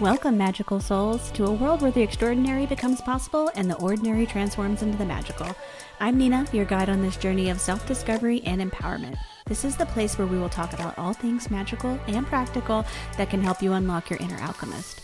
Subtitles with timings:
[0.00, 4.82] Welcome, magical souls, to a world where the extraordinary becomes possible and the ordinary transforms
[4.82, 5.54] into the magical.
[6.00, 9.16] I'm Nina, your guide on this journey of self discovery and empowerment.
[9.46, 12.84] This is the place where we will talk about all things magical and practical
[13.16, 15.00] that can help you unlock your inner alchemist.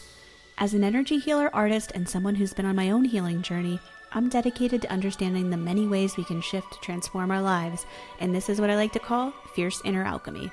[0.59, 3.79] As an energy healer, artist, and someone who's been on my own healing journey,
[4.11, 7.87] I'm dedicated to understanding the many ways we can shift to transform our lives,
[8.19, 10.51] and this is what I like to call fierce inner alchemy.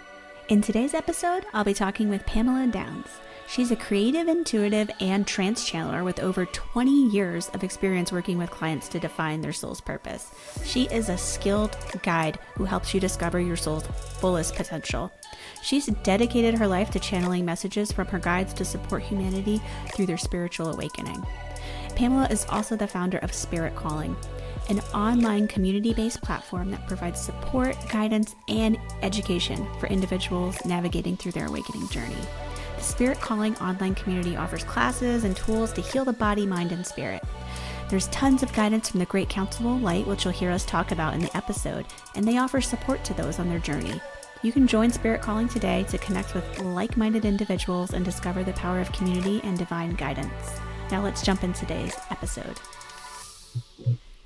[0.47, 3.09] In today's episode, I'll be talking with Pamela Downes.
[3.49, 8.51] She's a creative, intuitive, and trance channeler with over 20 years of experience working with
[8.51, 10.31] clients to define their soul's purpose.
[10.65, 13.87] She is a skilled guide who helps you discover your soul's
[14.19, 15.13] fullest potential.
[15.63, 19.61] She's dedicated her life to channeling messages from her guides to support humanity
[19.95, 21.25] through their spiritual awakening.
[21.95, 24.15] Pamela is also the founder of Spirit Calling,
[24.69, 31.31] an online community based platform that provides support, guidance, and education for individuals navigating through
[31.31, 32.15] their awakening journey.
[32.77, 36.85] The Spirit Calling online community offers classes and tools to heal the body, mind, and
[36.85, 37.23] spirit.
[37.89, 40.91] There's tons of guidance from the Great Council of Light, which you'll hear us talk
[40.91, 43.99] about in the episode, and they offer support to those on their journey.
[44.43, 48.53] You can join Spirit Calling today to connect with like minded individuals and discover the
[48.53, 50.59] power of community and divine guidance.
[50.91, 52.59] Now let's jump into today's episode.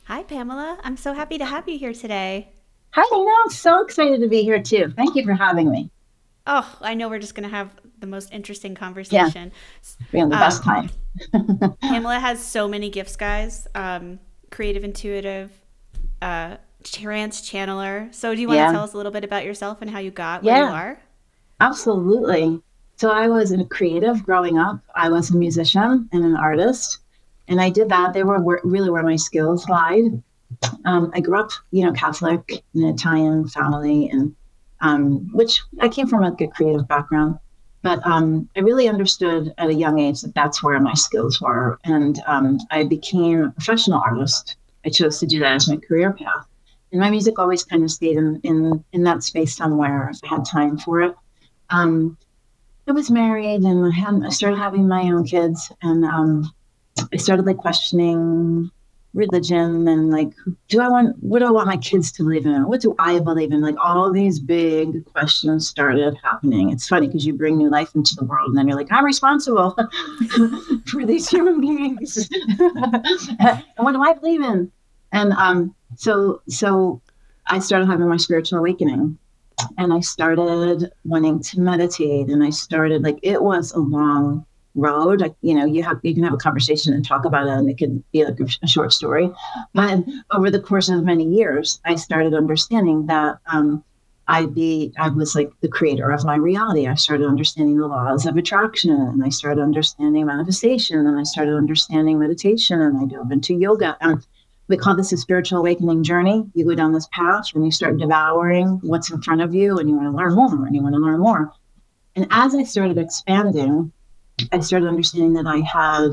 [0.03, 0.77] Hi, Pamela.
[0.83, 2.49] I'm so happy to have you here today.
[2.91, 3.31] Hi, Nina.
[3.45, 4.91] I'm so excited to be here too.
[4.97, 5.89] Thank you for having me.
[6.47, 7.69] Oh, I know we're just going to have
[8.01, 9.51] the most interesting conversation.
[9.53, 10.89] Yeah, we have the best um,
[11.33, 11.77] time.
[11.81, 13.67] Pamela has so many gifts, guys.
[13.73, 15.51] Um, creative, intuitive,
[16.21, 18.13] uh, trance channeler.
[18.13, 18.67] So, do you want yeah.
[18.67, 20.73] to tell us a little bit about yourself and how you got where yeah, you
[20.73, 20.99] are?
[21.59, 22.61] Absolutely.
[22.97, 24.81] So, I was a creative growing up.
[24.95, 26.99] I was a musician and an artist,
[27.47, 28.13] and I did that.
[28.13, 30.21] They were really where my skills lied.
[30.83, 34.35] Um, I grew up, you know, Catholic in an Italian family, and
[34.81, 37.37] um, which I came from a good creative background.
[37.81, 41.79] But um, I really understood at a young age that that's where my skills were.
[41.83, 44.55] And um, I became a professional artist.
[44.85, 46.45] I chose to do that as my career path.
[46.91, 50.45] And my music always kind of stayed in, in, in that space somewhere I had
[50.45, 51.15] time for it.
[51.69, 52.17] Um,
[52.87, 55.71] I was married and I, had, I started having my own kids.
[55.81, 56.51] And um,
[57.11, 58.69] I started like questioning
[59.13, 60.29] religion and like
[60.69, 62.67] do i want what do i want my kids to believe in?
[62.67, 63.61] What do i believe in?
[63.61, 66.69] Like all these big questions started happening.
[66.71, 69.05] It's funny because you bring new life into the world and then you're like i'm
[69.05, 69.75] responsible
[70.87, 72.29] for these human beings.
[73.39, 74.71] And what do i believe in?
[75.11, 77.01] And um so so
[77.47, 79.17] i started having my spiritual awakening
[79.77, 84.45] and i started wanting to meditate and i started like it was a long
[84.75, 85.21] road.
[85.21, 87.69] Like, you know, you have you can have a conversation and talk about it, and
[87.69, 89.29] it could be like a, short story.
[89.73, 93.83] But over the course of many years, I started understanding that um,
[94.27, 96.87] I be I was like the creator of my reality.
[96.87, 101.55] I started understanding the laws of attraction, and I started understanding manifestation, and I started
[101.55, 103.97] understanding meditation, and I dove into yoga.
[103.99, 104.25] And
[104.67, 106.45] we call this a spiritual awakening journey.
[106.53, 109.89] You go down this path, and you start devouring what's in front of you, and
[109.89, 111.51] you want to learn more, and you want to learn more.
[112.15, 113.91] And as I started expanding
[114.51, 116.11] I started understanding that I had,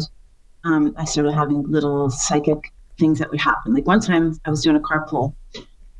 [0.64, 3.74] um, I started having little psychic things that would happen.
[3.74, 5.34] Like one time I was doing a carpool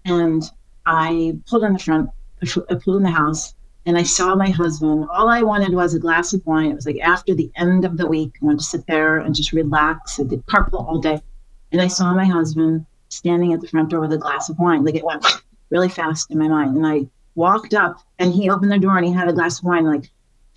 [0.05, 0.43] and
[0.87, 2.11] I pulled in the front,
[2.43, 3.55] I pulled in the house
[3.87, 5.07] and I saw my husband.
[5.11, 6.71] All I wanted was a glass of wine.
[6.71, 9.35] It was like after the end of the week, I wanted to sit there and
[9.35, 10.21] just relax.
[10.21, 11.23] I did carpool all day.
[11.73, 14.85] And I saw my husband standing at the front door with a glass of wine.
[14.85, 15.25] Like it went
[15.71, 16.77] really fast in my mind.
[16.77, 19.65] And I walked up and he opened the door and he had a glass of
[19.65, 19.85] wine.
[19.85, 20.11] Like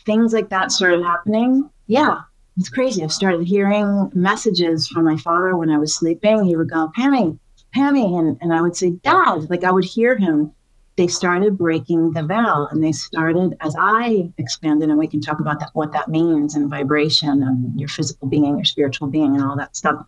[0.06, 2.22] things like that started happening, yeah,
[2.58, 3.04] it's crazy.
[3.04, 6.44] I started hearing messages from my father when I was sleeping.
[6.46, 7.38] He would go, Pammy,
[7.76, 8.20] Pammy.
[8.20, 9.50] And, and I would say, Dad.
[9.50, 10.52] Like I would hear him.
[10.98, 15.40] They started breaking the veil and they started, as I expanded, and we can talk
[15.40, 19.44] about that, what that means and vibration and your physical being, your spiritual being, and
[19.44, 20.06] all that stuff.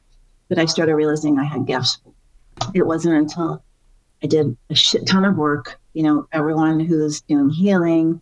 [0.49, 1.99] But I started realizing I had gifts.
[2.73, 3.63] It wasn't until
[4.21, 8.21] I did a shit ton of work, you know, everyone who's doing healing,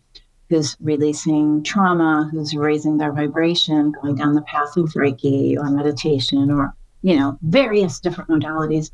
[0.52, 6.50] who's releasing trauma, who's raising their vibration, going down the path of Reiki or meditation
[6.50, 8.90] or, you know, various different modalities,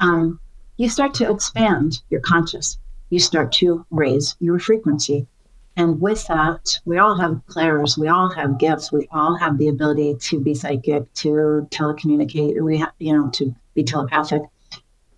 [0.00, 0.40] um,
[0.76, 2.78] you start to expand your conscious.
[3.10, 5.28] You start to raise your frequency.
[5.76, 9.68] And with that, we all have clairs, we all have gifts, we all have the
[9.68, 14.42] ability to be psychic, to telecommunicate, we have, you know, to be telepathic.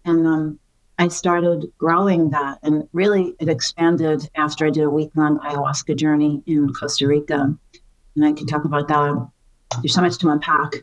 [0.04, 0.58] And um,
[1.00, 2.58] I started growing that.
[2.62, 7.56] And really, it expanded after I did a week long ayahuasca journey in Costa Rica.
[8.16, 9.30] And I can talk about that.
[9.80, 10.74] There's so much to unpack.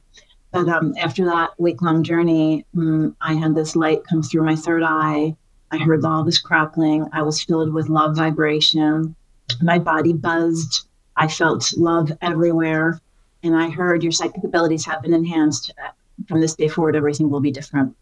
[0.51, 4.55] But um, after that week long journey, um, I had this light come through my
[4.55, 5.35] third eye.
[5.69, 7.07] I heard all this crackling.
[7.13, 9.15] I was filled with love vibration.
[9.61, 10.87] My body buzzed.
[11.15, 12.99] I felt love everywhere.
[13.43, 15.71] And I heard your psychic abilities have been enhanced.
[16.27, 17.95] From this day forward, everything will be different.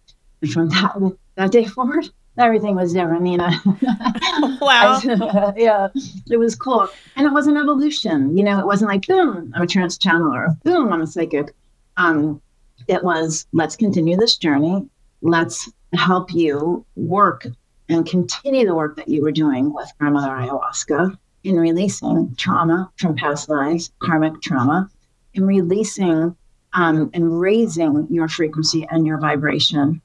[0.46, 2.08] And from that, that day forward,
[2.38, 3.50] everything was different, Nina.
[4.62, 5.02] wow.
[5.58, 5.88] yeah,
[6.30, 6.88] it was cool.
[7.16, 8.38] And it was an evolution.
[8.38, 11.54] You know, it wasn't like, boom, I'm a trance channeler, boom, I'm a psychic.
[11.98, 12.42] Um,
[12.88, 14.88] it was, let's continue this journey.
[15.22, 17.48] Let's help you work
[17.90, 23.16] and continue the work that you were doing with grandmother ayahuasca in releasing trauma from
[23.16, 24.90] past lives, karmic trauma,
[25.34, 26.36] in releasing
[26.74, 30.02] um, and raising your frequency and your vibration.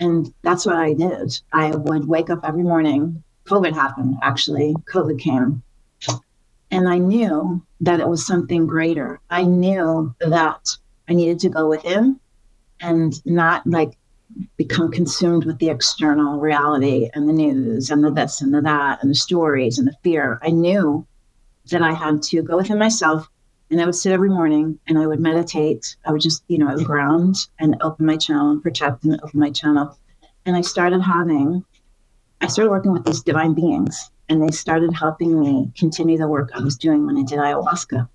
[0.00, 1.40] And that's what I did.
[1.52, 3.22] I would wake up every morning.
[3.46, 4.74] COVID happened, actually.
[4.92, 5.62] COVID came.
[6.70, 9.20] And I knew that it was something greater.
[9.28, 10.76] I knew that
[11.08, 12.18] I needed to go within
[12.80, 13.98] and not like
[14.56, 19.02] become consumed with the external reality and the news and the this and the that
[19.02, 20.38] and the stories and the fear.
[20.42, 21.06] I knew
[21.70, 23.28] that I had to go within myself
[23.72, 25.96] and I would sit every morning and I would meditate.
[26.04, 29.18] I would just, you know, I would ground and open my channel and protect and
[29.22, 29.98] open my channel.
[30.44, 31.64] And I started having,
[32.42, 36.50] I started working with these divine beings and they started helping me continue the work
[36.54, 38.06] I was doing when I did ayahuasca.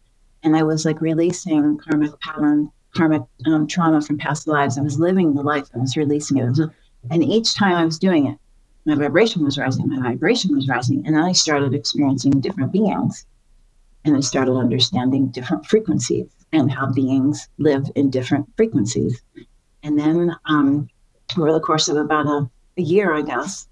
[0.44, 4.78] And I was like releasing karmic pattern karmic um, trauma from past lives.
[4.78, 6.56] I was living the life, I was releasing it.
[7.10, 8.38] and each time I was doing it,
[8.86, 11.06] my vibration was rising, my vibration was rising.
[11.08, 13.26] And I started experiencing different beings.
[14.08, 19.22] And I started understanding different frequencies and how beings live in different frequencies.
[19.84, 20.90] And then um,
[21.38, 23.68] over the course of about a, a year, I guess,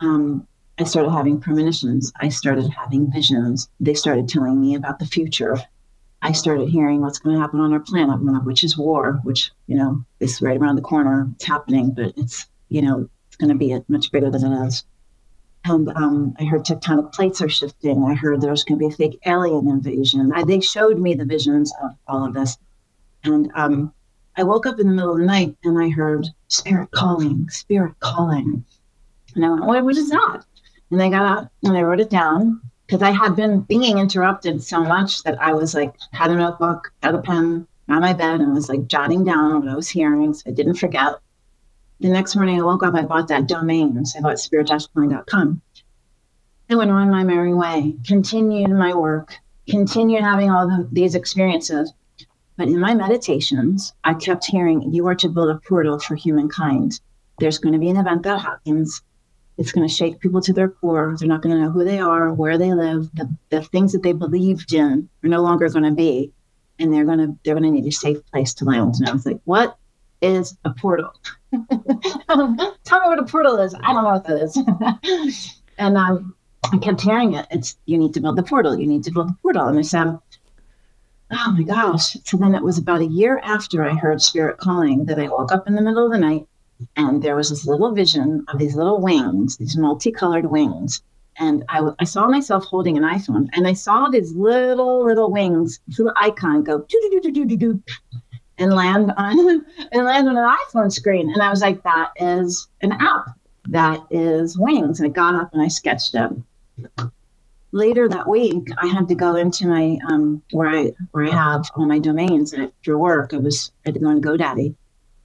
[0.00, 0.46] um,
[0.78, 2.12] I started having premonitions.
[2.20, 3.68] I started having visions.
[3.78, 5.56] They started telling me about the future
[6.22, 9.76] I started hearing what's going to happen on our planet, which is war, which, you
[9.76, 11.28] know, is right around the corner.
[11.34, 14.84] It's happening, but it's, you know, it's going to be much bigger than it is.
[15.68, 18.04] And um, I heard tectonic plates are shifting.
[18.04, 20.32] I heard there's going to be a fake alien invasion.
[20.34, 22.56] I, they showed me the visions of all of this.
[23.24, 23.92] And um,
[24.36, 27.98] I woke up in the middle of the night and I heard spirit calling, spirit
[28.00, 28.64] calling.
[29.34, 30.44] And I went, what, what is that?
[30.90, 34.62] And I got up and I wrote it down because I had been being interrupted
[34.62, 38.40] so much that I was like, had a notebook, had a pen on my bed,
[38.40, 41.14] and was like jotting down what I was hearing so I didn't forget.
[42.00, 44.04] The next morning I woke up, I bought that domain.
[44.04, 45.60] So I bought spirit-point.com.
[46.70, 49.34] I went on my merry way, continued my work,
[49.68, 51.92] continued having all the, these experiences.
[52.56, 57.00] But in my meditations, I kept hearing, you are to build a portal for humankind.
[57.38, 59.02] There's going to be an event that happens
[59.58, 61.16] it's going to shake people to their core.
[61.18, 63.10] They're not going to know who they are, where they live.
[63.14, 66.32] The, the things that they believed in are no longer going to be,
[66.78, 68.94] and they're going to they're going to need a safe place to land.
[69.00, 69.76] And I was like, what
[70.20, 71.12] is a portal?
[71.52, 73.74] Tell me what a portal is.
[73.74, 75.54] I don't know what that is.
[75.78, 76.34] and um,
[76.72, 77.46] I kept hearing it.
[77.50, 78.78] It's you need to build the portal.
[78.78, 79.68] You need to build the portal.
[79.68, 80.18] And I said,
[81.30, 82.16] oh my gosh.
[82.24, 85.52] So then it was about a year after I heard spirit calling that I woke
[85.52, 86.46] up in the middle of the night
[86.96, 91.02] and there was this little vision of these little wings, these multicolored wings.
[91.40, 95.78] And I, I saw myself holding an iPhone, and I saw these little little wings,
[95.96, 97.82] little icon go do do do do do do
[98.58, 99.38] and land on
[99.92, 101.30] and land on an iPhone screen.
[101.30, 103.26] And I was like, that is an app.
[103.68, 105.00] That is wings.
[105.00, 106.30] And I got up and I sketched it.
[107.72, 111.66] Later that week, I had to go into my um, where I where I have
[111.74, 112.52] all my domains.
[112.52, 114.74] And after work, I was I had to go on GoDaddy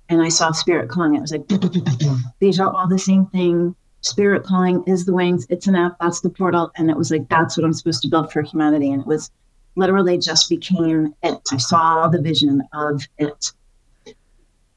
[0.10, 1.15] and I saw spirit calling.
[1.15, 1.48] It was like
[2.39, 3.75] these are all the same thing.
[4.01, 5.48] Spirit calling is the wings.
[5.50, 5.96] It's an app.
[6.01, 6.72] That's the portal.
[6.75, 8.91] And it was like that's what I'm supposed to build for humanity.
[8.91, 9.31] And it was
[9.75, 11.39] literally just became it.
[11.51, 13.51] I saw the vision of it.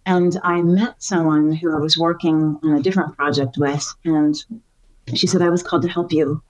[0.06, 4.36] And I met someone who I was working on a different project with, and
[5.14, 6.42] she said I was called to help you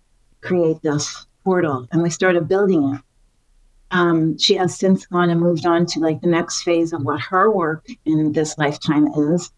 [0.42, 1.88] create this portal.
[1.90, 3.00] And we started building it.
[3.92, 7.20] Um, she has since gone and moved on to like the next phase of what
[7.20, 9.50] her work in this lifetime is.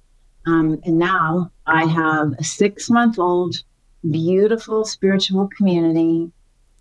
[0.47, 3.57] Um, and now I have a six month old,
[4.09, 6.31] beautiful spiritual community,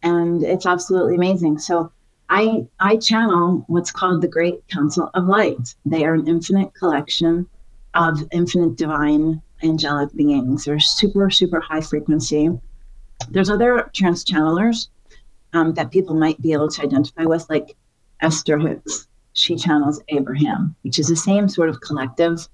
[0.04, 1.58] and it's absolutely amazing.
[1.58, 1.92] So
[2.30, 5.76] I I channel what's called the Great Council of Light.
[5.86, 7.48] They are an infinite collection
[7.94, 10.66] of infinite divine angelic beings.
[10.66, 12.50] They're super super high frequency.
[13.30, 14.90] There's other trance channelers
[15.54, 17.76] um, that people might be able to identify with, like
[18.22, 19.08] Esther Hicks.
[19.34, 22.48] She channels Abraham, which is the same sort of collective.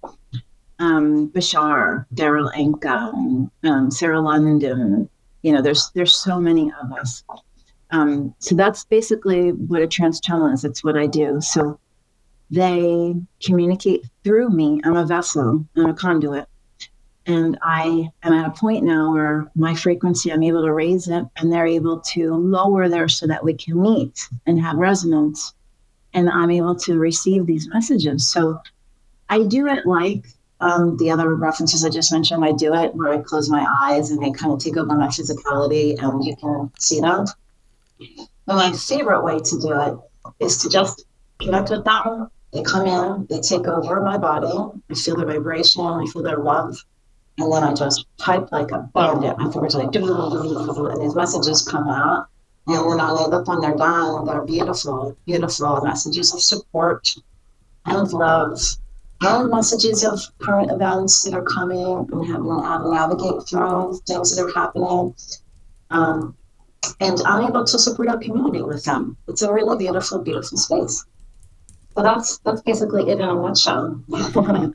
[0.80, 5.10] Um, Bashar, Darryl Anka, um, Sara Landon.
[5.42, 7.24] You know, there's there's so many of us.
[7.94, 10.66] Um, so that's basically what a trance channel is.
[10.66, 11.40] It's what I do.
[11.40, 11.80] So
[12.52, 14.82] they communicate through me.
[14.84, 15.66] I'm a vessel.
[15.78, 16.48] I'm a conduit.
[17.26, 21.24] And I am at a point now where my frequency, I'm able to raise it
[21.38, 25.54] and they're able to lower there so that we can meet and have resonance.
[26.14, 28.28] and I'm able to receive these messages.
[28.28, 28.60] So
[29.30, 30.26] I do it like
[30.60, 32.46] um, the other references I just mentioned.
[32.46, 35.08] I do it where I close my eyes and they kind of take over my
[35.08, 37.26] physicality and you can see them.
[38.46, 39.98] But my favorite way to do it
[40.40, 41.06] is to just
[41.40, 42.30] connect with them.
[42.52, 44.48] They come in, they take over my body.
[44.90, 46.78] I feel their vibration, I feel their love.
[47.40, 49.38] And then I just type like a bandit.
[49.40, 52.28] My fingers like, and these messages come out.
[52.68, 57.16] And when I look when they're done, they're beautiful, beautiful messages of support
[57.86, 58.60] and love
[59.22, 64.44] and messages of current events that are coming and having to navigate through things that
[64.44, 65.16] are happening.
[65.90, 66.36] Um,
[67.00, 69.18] and I'm able to support our community with them.
[69.28, 71.06] It's a really beautiful, beautiful space.
[71.96, 74.04] So that's that's basically it in a nutshell.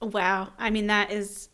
[0.00, 0.48] wow.
[0.58, 1.48] I mean that is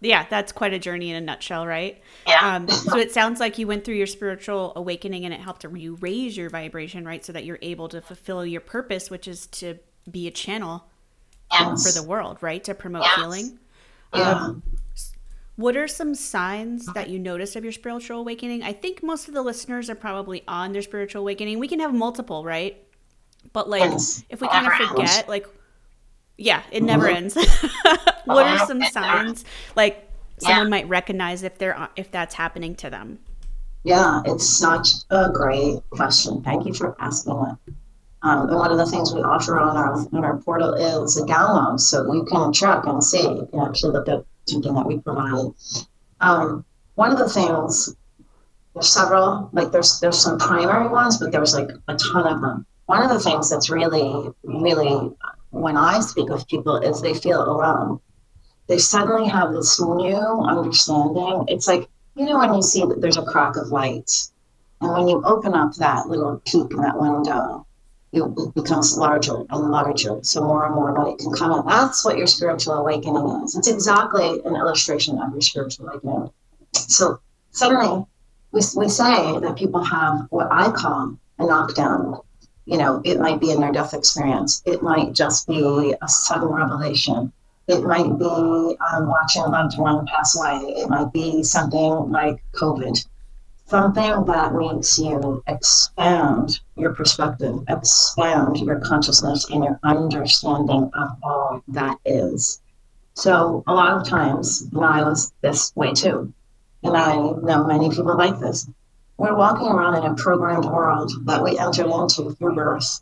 [0.00, 2.00] yeah, that's quite a journey in a nutshell, right?
[2.26, 2.56] Yeah.
[2.56, 5.96] Um, so it sounds like you went through your spiritual awakening and it helped you
[5.96, 7.24] raise your vibration, right?
[7.24, 9.78] So that you're able to fulfill your purpose, which is to
[10.10, 10.84] be a channel
[11.50, 11.82] yes.
[11.82, 12.62] for the world, right?
[12.64, 13.16] To promote yes.
[13.16, 13.58] healing.
[14.14, 14.30] Yeah.
[14.30, 14.62] Um,
[15.56, 18.62] what are some signs that you noticed of your spiritual awakening?
[18.62, 21.58] I think most of the listeners are probably on their spiritual awakening.
[21.58, 22.76] We can have multiple, right?
[23.52, 24.22] But like, yes.
[24.28, 25.46] if we kind of forget, like,
[26.36, 27.16] yeah, it never mm-hmm.
[27.16, 27.34] ends.
[28.26, 29.44] what are some signs
[29.74, 30.70] like someone yeah.
[30.70, 33.18] might recognize if they're if that's happening to them?
[33.82, 36.42] Yeah, it's such a great question.
[36.42, 37.74] Thank you for asking it.
[38.22, 41.24] Um, and one of the things we offer on our on our portal is a
[41.24, 43.22] download, so you can check and see.
[43.22, 45.52] You can actually look at something that we provide.
[46.20, 47.94] Um, one of the things
[48.74, 52.66] there's several like there's there's some primary ones, but there's like a ton of them.
[52.86, 55.10] One of the things that's really really
[55.50, 58.00] when I speak with people is they feel alone.
[58.66, 61.44] They suddenly have this new understanding.
[61.48, 64.10] It's like, you know, when you see that there's a crack of light,
[64.80, 67.66] and when you open up that little peak in that window,
[68.12, 70.18] it becomes larger and larger.
[70.22, 71.66] So more and more light can come in.
[71.66, 73.56] That's what your spiritual awakening is.
[73.56, 76.30] It's exactly an illustration of your spiritual awakening.
[76.72, 77.20] So
[77.50, 78.06] suddenly
[78.52, 82.20] we, we say that people have what I call a knockdown
[82.66, 84.60] you know, it might be a near death experience.
[84.66, 87.32] It might just be a sudden revelation.
[87.68, 90.74] It might be um, watching a loved one pass away.
[90.76, 93.06] It might be something like COVID,
[93.66, 101.62] something that makes you expand your perspective, expand your consciousness and your understanding of all
[101.68, 102.60] that is.
[103.14, 106.32] So, a lot of times, and I was this way too,
[106.82, 108.68] and I know many people like this
[109.18, 113.00] we're walking around in a programmed world that we entered into through birth,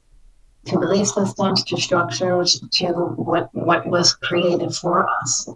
[0.66, 5.48] to belief systems, to structures, to what, what was created for us.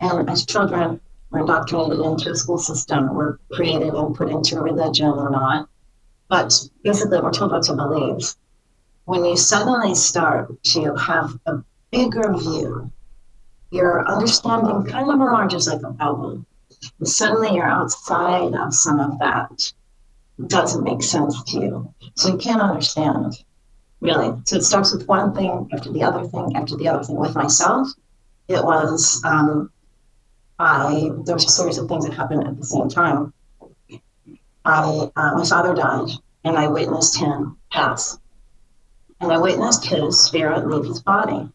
[0.00, 1.00] And as children,
[1.40, 5.68] indoctrinated into a school system, we're created and put into a religion or not.
[6.28, 8.34] But basically, we're told what to believe.
[9.04, 12.90] When you suddenly start to have a bigger view,
[13.70, 16.44] your understanding kind of enlarges like a bubble.
[16.98, 19.72] And suddenly you're outside of some of that
[20.46, 21.94] doesn't make sense to you.
[22.14, 23.44] So you can't understand,
[24.00, 24.34] really.
[24.46, 27.16] So it starts with one thing after the other thing after the other thing.
[27.16, 27.88] With myself,
[28.48, 29.70] it was um,
[30.58, 33.32] I there was a series of things that happened at the same time.
[34.64, 36.10] I uh, my father died,
[36.44, 38.18] and I witnessed him pass,
[39.20, 41.48] and I witnessed his spirit leave his body.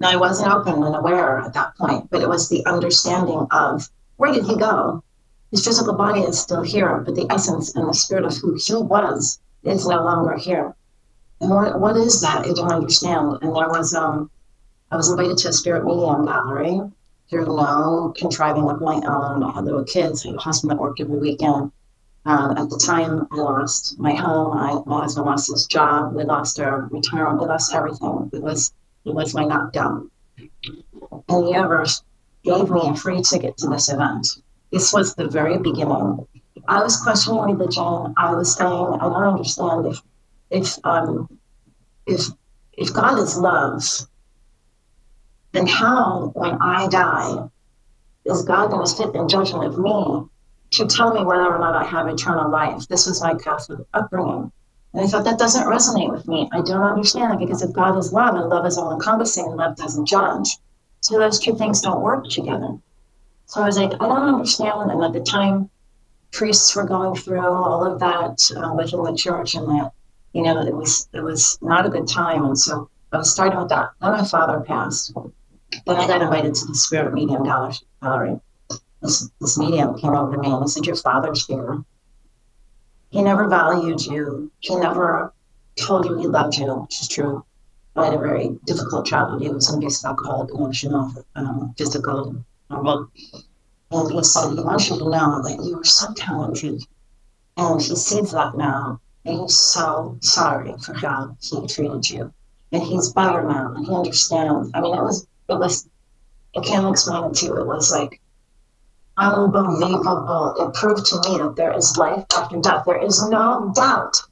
[0.00, 3.90] Now I wasn't open and aware at that point, but it was the understanding of
[4.16, 5.02] where did he go?
[5.50, 8.74] His physical body is still here, but the essence and the spirit of who he
[8.74, 10.74] was is no longer here.
[11.40, 12.46] And what, what is that?
[12.46, 13.38] I don't understand.
[13.42, 14.30] And there was, um,
[14.90, 16.80] I was invited to a spirit medium gallery
[17.28, 19.42] through no contriving of my own.
[19.42, 21.72] I had kids, I had a husband that worked every weekend.
[22.26, 24.56] Uh, at the time, I lost my home.
[24.56, 26.14] I, my husband lost his job.
[26.14, 27.40] We lost our retirement.
[27.40, 28.30] We lost everything.
[28.32, 28.72] It was,
[29.04, 30.10] it was my knockdown.
[30.38, 32.02] And the universe
[32.44, 34.26] gave me a free ticket to this event.
[34.70, 36.26] This was the very beginning.
[36.66, 38.14] I was questioning religion.
[38.16, 40.02] I was saying, I don't understand if
[40.50, 41.28] if um
[42.06, 42.26] if
[42.74, 43.82] if God is love,
[45.52, 47.48] then how, when I die,
[48.24, 50.24] is God going to sit in judgment of me
[50.72, 52.86] to tell me whether or not I have eternal life?
[52.88, 54.52] This was my Catholic upbringing.
[54.92, 56.48] And I thought that doesn't resonate with me.
[56.52, 59.56] I don't understand it because if God is love and love is all encompassing and
[59.56, 60.58] love doesn't judge,
[61.00, 62.78] so those two things don't work together.
[63.46, 64.90] So I was like, I don't understand.
[64.90, 65.70] And at the time,
[66.32, 69.92] priests were going through all of that uh, within the church, and that
[70.32, 72.44] you know it was it was not a good time.
[72.44, 73.90] And so I was starting with that.
[74.00, 75.14] Then my father passed.
[75.86, 78.40] Then I got invited to the Spirit Medium Gallery.
[79.02, 81.84] This, this medium came over to me and he said, Your father's here.
[83.10, 84.50] He never valued you.
[84.60, 85.32] He never
[85.76, 87.44] told you he loved you, which is true.
[87.96, 89.42] I had a very difficult childhood.
[89.42, 93.08] He was abusive alcoholic, emotional, um, physical, verbal.
[93.90, 96.82] And he said, he wants you to know that you are so talented.
[97.56, 99.00] And he sees that now.
[99.24, 102.32] And he's so sorry for how he treated you.
[102.72, 103.74] And he's better now.
[103.74, 104.70] And he understands.
[104.74, 105.88] I mean, it was, it was,
[106.56, 107.56] I can't explain it to you.
[107.56, 108.20] It was like
[109.16, 110.54] unbelievable.
[110.58, 112.84] It proved to me that there is life after death.
[112.86, 114.22] There is no doubt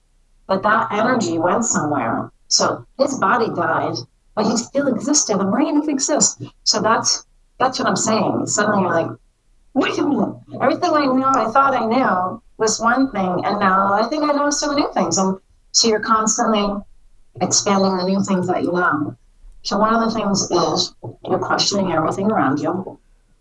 [0.49, 2.30] that that energy went somewhere.
[2.49, 3.96] So his body died,
[4.35, 5.38] but he still existed.
[5.38, 6.40] The brain exists.
[6.64, 7.26] So that's
[7.58, 8.46] that's what I'm saying.
[8.46, 9.11] Suddenly you're like,
[9.75, 10.37] wait a minute.
[10.61, 14.32] Everything I knew, I thought I knew was one thing, and now I think I
[14.32, 15.18] know some new things.
[15.18, 15.38] And
[15.73, 16.82] so you're constantly
[17.40, 19.16] expanding the new things that you know.
[19.66, 20.94] So one of the things is
[21.28, 23.00] you're questioning everything around you.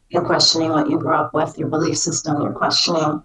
[0.10, 2.42] You're questioning what you grew up with, your belief system.
[2.42, 3.22] You're questioning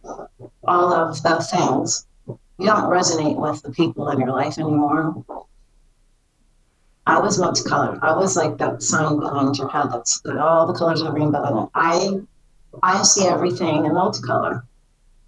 [0.65, 5.25] all of the things you don't resonate with the people in your life anymore.
[7.07, 8.01] I was multicolored.
[8.03, 11.13] I was like that sign behind your head that's got all the colors of the
[11.15, 11.71] rainbow.
[11.75, 12.21] I
[12.83, 14.65] I see everything in multicolor.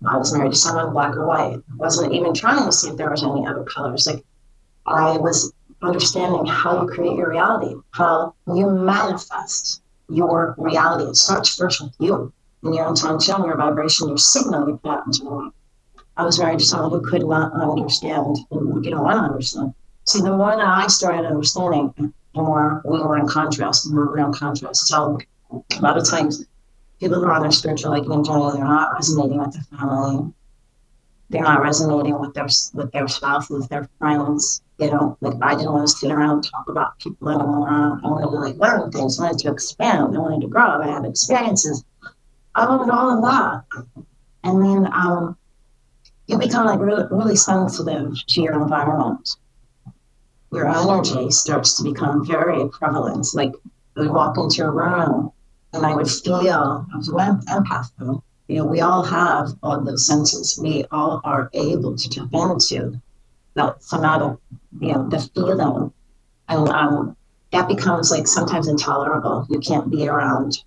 [0.07, 1.57] I was married to someone black or white.
[1.57, 4.07] I wasn't even trying to see if there was any other colors.
[4.07, 4.23] Like
[4.85, 11.11] I was understanding how you create your reality, how you manifest your reality.
[11.11, 15.01] It starts first with you and your intention, your vibration, your signal you put.
[16.17, 19.75] I was married to someone who could not understand and didn't want to understand.
[20.05, 24.19] See, the more that I started understanding, the more we were in contrast, we were
[24.19, 24.89] in contrast.
[24.89, 25.19] So
[25.51, 26.45] a lot of times
[27.01, 30.33] people who are on their spiritual awakening journey, they're not resonating with their family.
[31.31, 34.63] They're not resonating with their with their spouses, their friends.
[34.83, 37.69] They don't like I didn't want to sit around and talk about people anymore.
[37.71, 40.89] I wanted to like learn things, I wanted to expand, I wanted to grow, I
[40.89, 41.85] had experiences.
[42.57, 44.05] I wanted all of that.
[44.43, 45.37] And then um
[46.27, 49.37] you become like really, really sensitive to your environment.
[50.51, 53.29] Your energy starts to become very prevalent.
[53.35, 53.55] Like
[53.97, 55.31] I would walk into a room
[55.73, 58.25] and I would feel, I was an empath though.
[58.49, 60.59] You know, we all have all those senses.
[60.61, 63.01] We all are able to tap into
[63.55, 64.39] that somatic,
[64.81, 65.93] you know, the feeling.
[66.49, 67.17] And um,
[67.53, 69.47] that becomes like sometimes intolerable.
[69.49, 70.63] You can't be around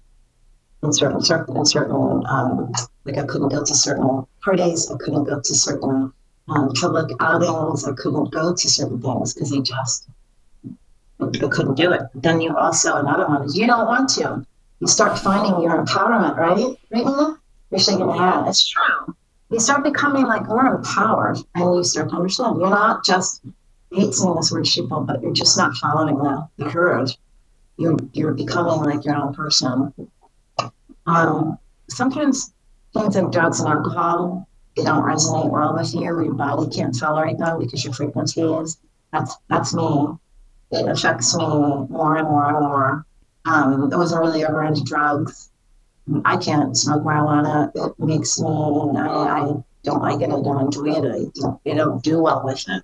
[0.84, 2.72] in certain certain in certain um,
[3.06, 6.14] like I couldn't go to certain parties, I couldn't go to certain
[6.48, 10.08] um, public outings, I couldn't go to certain things because they just
[11.20, 12.02] I couldn't do it.
[12.14, 14.46] Then you also another one is you don't want to.
[14.80, 16.76] You start finding your empowerment, right?
[16.92, 17.36] Right,
[17.72, 18.48] You're shaking your head.
[18.48, 19.16] It's true.
[19.56, 23.42] You start becoming like more empowered, and you start to understand you're not just
[23.94, 27.16] I hate this word sheeple, but you're just not following the, the herd.
[27.78, 29.94] You're you're becoming like your own person.
[31.06, 31.58] Um,
[31.90, 32.54] sometimes
[32.94, 36.02] things like drugs and alcohol they don't resonate well with you.
[36.02, 38.78] Your body can't tolerate them because your frequency is.
[39.14, 40.18] That's that's me.
[40.72, 43.06] It affects me more and more and more.
[43.46, 45.50] Um, I wasn't really ever into drugs.
[46.24, 47.72] I can't smoke marijuana.
[47.76, 48.48] It makes me.
[48.48, 50.26] I, I don't like it.
[50.26, 51.06] I don't enjoy it.
[51.06, 52.84] I don't, I don't do well with it.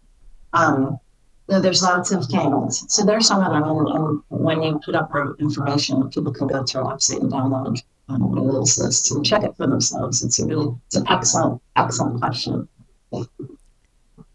[0.54, 1.00] Um,
[1.48, 2.86] there's lots of things.
[2.94, 3.64] So there's some of them.
[3.64, 8.32] And, when you put up information, people can go to our website and download um,
[8.32, 10.24] rules list and check it for themselves.
[10.24, 12.68] It's a really, it's an excellent, excellent question.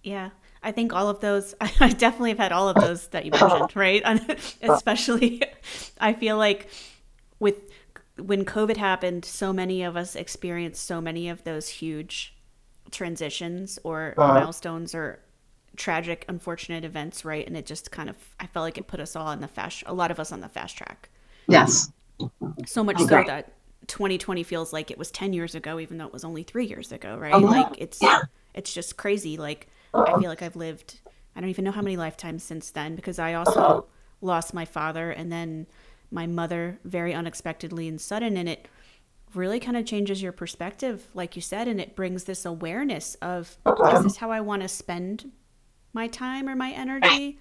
[0.03, 0.31] Yeah.
[0.63, 3.75] I think all of those, I definitely have had all of those that you mentioned,
[3.75, 4.03] right?
[4.63, 5.43] Especially,
[6.01, 6.69] I feel like
[7.39, 7.66] with
[8.19, 12.35] when COVID happened, so many of us experienced so many of those huge
[12.91, 15.21] transitions or uh, milestones or
[15.77, 17.47] tragic, unfortunate events, right?
[17.47, 19.83] And it just kind of, I felt like it put us all on the fast,
[19.87, 21.11] a lot of us on the fast track.
[21.49, 21.91] Yes.
[22.67, 23.07] So much okay.
[23.07, 23.53] so that
[23.89, 26.93] 2020 feels like it was 10 years ago, even though it was only three years
[26.93, 27.35] ago, right?
[27.35, 28.23] Oh, like it's, yeah.
[28.55, 29.37] it's just crazy.
[29.37, 30.21] Like I uh-huh.
[30.21, 31.01] feel like I've lived,
[31.35, 33.87] I don't even know how many lifetimes since then because I also
[34.23, 35.67] lost my father and then
[36.11, 38.37] my mother very unexpectedly and sudden.
[38.37, 38.69] And it
[39.35, 43.57] really kind of changes your perspective, like you said, and it brings this awareness of
[43.93, 45.31] is this how I want to spend
[45.93, 47.39] my time or my energy?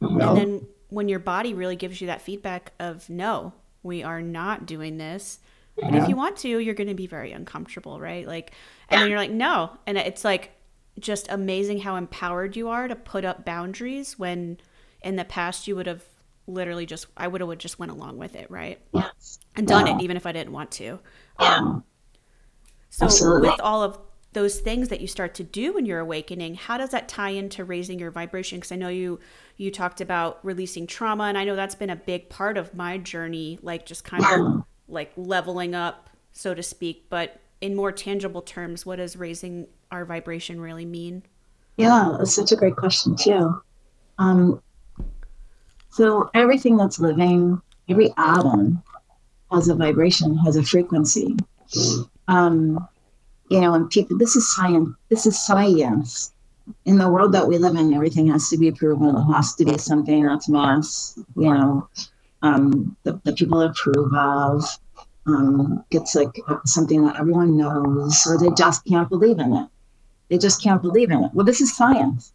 [0.00, 0.30] No.
[0.30, 4.66] And then when your body really gives you that feedback of no, we are not
[4.66, 5.40] doing this
[5.76, 8.26] but if you want to, you're going to be very uncomfortable, right?
[8.26, 8.52] Like,
[8.88, 9.76] and then you're like, no.
[9.86, 10.52] And it's like
[11.00, 14.58] just amazing how empowered you are to put up boundaries when
[15.02, 16.04] in the past you would have
[16.46, 18.78] literally just, I would have just went along with it, right?
[18.92, 19.38] Yes.
[19.56, 19.96] And done yeah.
[19.96, 20.98] it even if I didn't want to.
[21.40, 21.56] Yeah.
[21.56, 21.84] Um,
[22.90, 23.50] so Absolutely.
[23.50, 23.98] with all of
[24.34, 27.64] those things that you start to do when you're awakening, how does that tie into
[27.64, 28.58] raising your vibration?
[28.58, 29.20] Because I know you
[29.56, 32.98] you talked about releasing trauma, and I know that's been a big part of my
[32.98, 37.06] journey, like just kind of like leveling up, so to speak.
[37.08, 41.22] But in more tangible terms, what does raising our vibration really mean?
[41.76, 43.60] Yeah, that's such a great question too.
[44.18, 44.60] Um,
[45.94, 48.82] so everything that's living, every atom
[49.52, 51.36] has a vibration, has a frequency.
[52.26, 52.88] Um,
[53.48, 54.90] you know, and people, this is science.
[55.08, 56.32] This is science.
[56.84, 59.14] In the world that we live in, everything has to be proven.
[59.14, 61.16] It has to be something that's mass.
[61.36, 61.88] You know,
[62.42, 64.64] um, the, the people approve of.
[65.26, 69.68] Um, it's like something that everyone knows, or they just can't believe in it.
[70.28, 71.30] They just can't believe in it.
[71.34, 72.32] Well, this is science.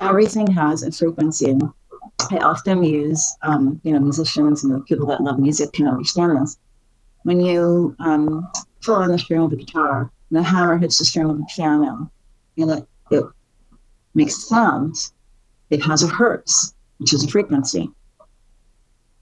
[0.00, 1.56] Everything has a frequency.
[2.30, 6.58] I often use, um, you know, musicians and people that love music can understand this.
[7.22, 8.48] When you um,
[8.82, 12.10] pull on the string of the guitar, the hammer hits the string of the piano,
[12.56, 13.24] and it, it
[14.14, 15.12] makes sounds.
[15.70, 17.90] It has a hertz, which is a frequency.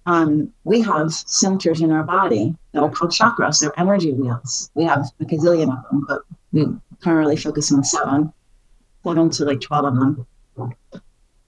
[0.06, 3.60] Um, we have centers in our body that are called chakras.
[3.60, 4.70] They're energy wheels.
[4.74, 6.66] We have a gazillion of them, but we
[7.00, 8.32] primarily focus on seven,
[9.04, 10.26] seven to like 12 of them.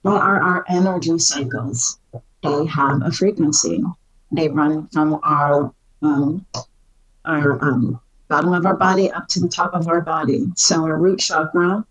[0.03, 1.99] They are our energy cycles.
[2.41, 3.81] They have a frequency.
[4.31, 6.45] They run from our um,
[7.25, 10.47] our um, bottom of our body up to the top of our body.
[10.55, 11.85] So our root chakra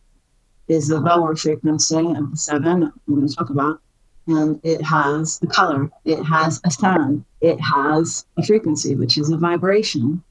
[0.69, 3.81] is the lower frequency of the seven I'm going to talk about.
[4.27, 9.31] And it has a color, it has a sound, it has a frequency, which is
[9.31, 10.23] a vibration.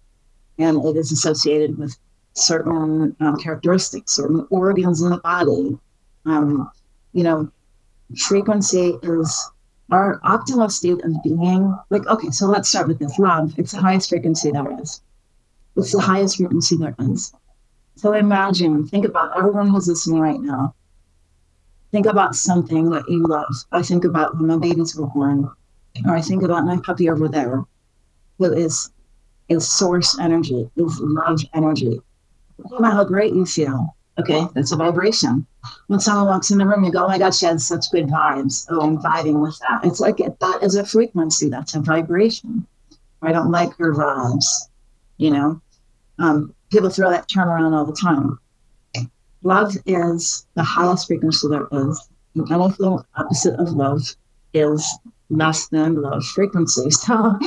[0.58, 1.98] And it is associated with
[2.34, 5.78] certain um, characteristics, certain organs in the body.
[6.26, 6.72] Um,
[7.14, 7.52] you know,
[8.18, 9.52] frequency is
[9.92, 11.78] our optimal state of being.
[11.90, 13.54] Like, okay, so let's start with this love.
[13.58, 15.02] It's the highest frequency there is.
[15.76, 17.34] It's the highest frequency there is.
[17.96, 20.74] So imagine, think about everyone who's listening right now.
[21.92, 23.54] Think about something that you love.
[23.72, 25.50] I think about when my babies were born,
[26.06, 27.64] or I think about my puppy over there,
[28.38, 28.92] who is
[29.50, 32.02] is source energy, is love energy.
[32.58, 33.96] Think about how great you feel.
[34.20, 35.46] Okay, that's a vibration.
[35.88, 38.08] When someone walks in the room, you go, "Oh my God, she has such good
[38.08, 39.86] vibes." Oh, I'm vibing with that.
[39.86, 41.50] It's like that is a frequency.
[41.50, 42.68] That's a vibration.
[43.22, 44.46] I don't like her vibes.
[45.18, 45.62] You know,
[46.20, 48.38] um, people throw that term around all the time.
[49.44, 52.10] Love is the highest frequency there is.
[52.36, 54.02] And anything opposite of love
[54.54, 54.86] is
[55.30, 56.90] less than love frequency.
[56.92, 57.40] So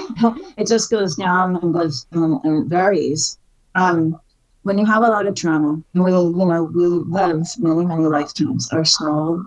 [0.57, 3.38] it just goes down and goes um, and varies.
[3.74, 4.18] Um,
[4.64, 8.70] when you have a lot of trauma, we you know we live many many lifetimes.
[8.72, 9.44] Our soul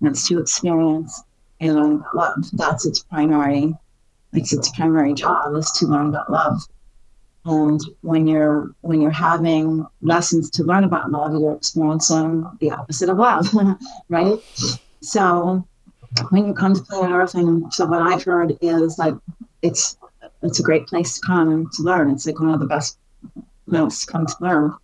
[0.00, 1.22] wants to experience
[1.60, 2.44] and love.
[2.52, 3.74] That's its primary,
[4.32, 6.60] like its primary job is to learn about love.
[7.44, 13.08] And when you're when you're having lessons to learn about love, you're experiencing the opposite
[13.08, 13.48] of love,
[14.08, 14.38] right?
[15.02, 15.64] So
[16.30, 19.14] when you come to planet Earth, and so what I've heard is like
[19.62, 19.96] it's
[20.42, 22.10] it's a great place to come and to learn.
[22.10, 22.98] It's like one of the best
[23.70, 24.74] to come to learn.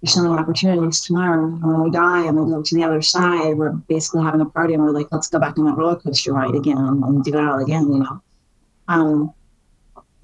[0.00, 1.60] There's so many opportunities to learn.
[1.60, 4.74] When we die and we go to the other side, we're basically having a party
[4.74, 7.44] and we're like, let's go back on that roller coaster ride again and do it
[7.44, 8.22] all again, you know.
[8.88, 9.32] Um,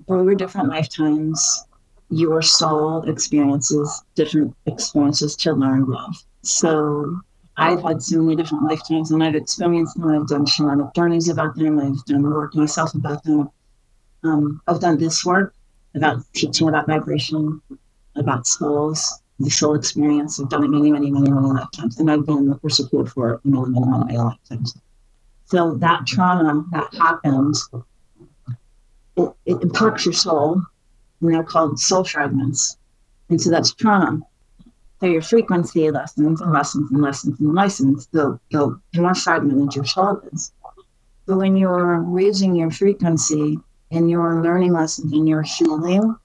[0.09, 1.65] we were different lifetimes
[2.11, 6.17] your soul experiences different experiences to learn love.
[6.43, 7.21] So
[7.57, 10.09] I've had so many different lifetimes and I've experienced them.
[10.09, 11.79] I've done shamanic journeys about them.
[11.79, 13.51] I've done work myself about them.
[14.23, 15.55] Um, I've done this work
[15.95, 17.61] about teaching about vibration,
[18.19, 20.41] about souls, the soul experience.
[20.41, 21.99] I've done it many, many, many, many lifetimes.
[21.99, 24.77] And I've been the support for it many, many, many, many lifetimes.
[25.47, 27.69] So that trauma that happens,
[29.17, 30.63] it, it impacts your soul
[31.21, 32.77] and they're called soul fragments.
[33.31, 34.21] And so that's trauma.
[35.01, 39.85] So your frequency lessons and lessons and lessons and lessens, the, the more fragmented your
[39.85, 40.53] soul is.
[41.27, 43.59] So when you're raising your frequency
[43.91, 46.17] and you're learning lessons and you're healing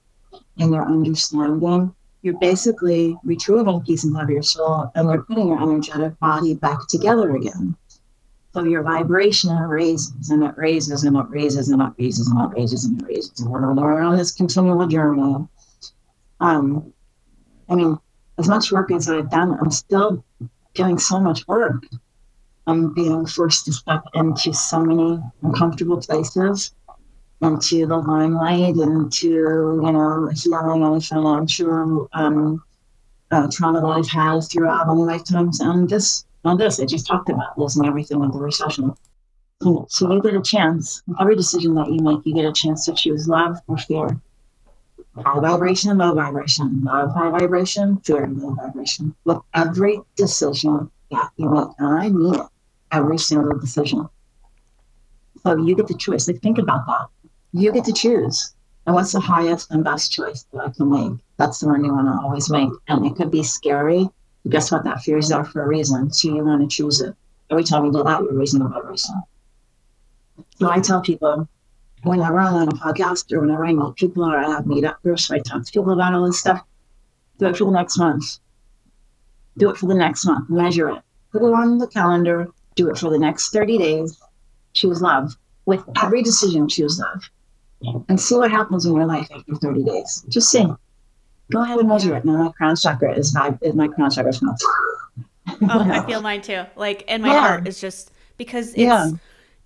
[0.58, 6.18] and you're understanding, you're basically retrieving pieces of your soul and you're putting your energetic
[6.20, 7.76] body back together again.
[8.54, 12.56] So your vibration raises and it raises and it raises and it raises and it
[12.56, 13.40] raises and it raises.
[13.40, 15.46] And we're, we're on this continual journey.
[16.40, 16.92] Um,
[17.68, 17.98] I mean,
[18.38, 20.24] as much work as I've done, I'm still
[20.74, 21.84] doing so much work.
[22.66, 26.72] I'm being forced to step into so many uncomfortable places,
[27.46, 32.62] into the limelight, into, you know, healing some, I'm sure, um,
[33.30, 35.60] uh, trauma that I've had throughout my lifetimes.
[35.60, 38.94] And this on this, I just talked about losing everything with the recession.
[39.62, 41.02] So you get a chance.
[41.18, 44.20] Every decision that you make, you get a chance to choose love or fear.
[45.16, 49.14] High vibration, low vibration, love, high vibration, fear, low vibration.
[49.24, 52.46] Look, every decision that you make, and I mean it,
[52.92, 54.08] every single decision.
[55.42, 56.26] So you get the choice.
[56.28, 57.06] Like, think about that.
[57.54, 58.54] You get to choose.
[58.84, 61.18] And what's the highest and best choice that I can make?
[61.38, 62.68] That's the one you want to always make.
[62.88, 64.10] And it could be scary
[64.50, 64.84] guess what?
[64.84, 66.12] That fear is there for a reason.
[66.12, 67.16] So you want to choose it
[67.50, 69.14] every time you do that, you're raising the vibration.
[70.58, 71.48] So I tell people
[72.02, 75.30] whenever I'm on a podcast or whenever I meet people or I have meetup groups,
[75.30, 76.62] I talk to people about all this stuff.
[77.38, 78.38] Do it for the next month.
[79.56, 80.50] Do it for the next month.
[80.50, 81.02] Measure it.
[81.32, 82.48] Put it on the calendar.
[82.74, 84.20] Do it for the next 30 days.
[84.72, 85.36] Choose love.
[85.66, 87.30] With every decision, choose love.
[88.08, 90.24] And see what happens in your life after 30 days.
[90.28, 90.66] Just see.
[91.52, 92.24] Go ahead and measure it.
[92.24, 94.64] Now my crown chakra is my is my crown chakra smells.
[95.48, 96.64] oh, I feel mine too.
[96.74, 97.40] Like, and my yeah.
[97.40, 99.10] heart is just because it's yeah.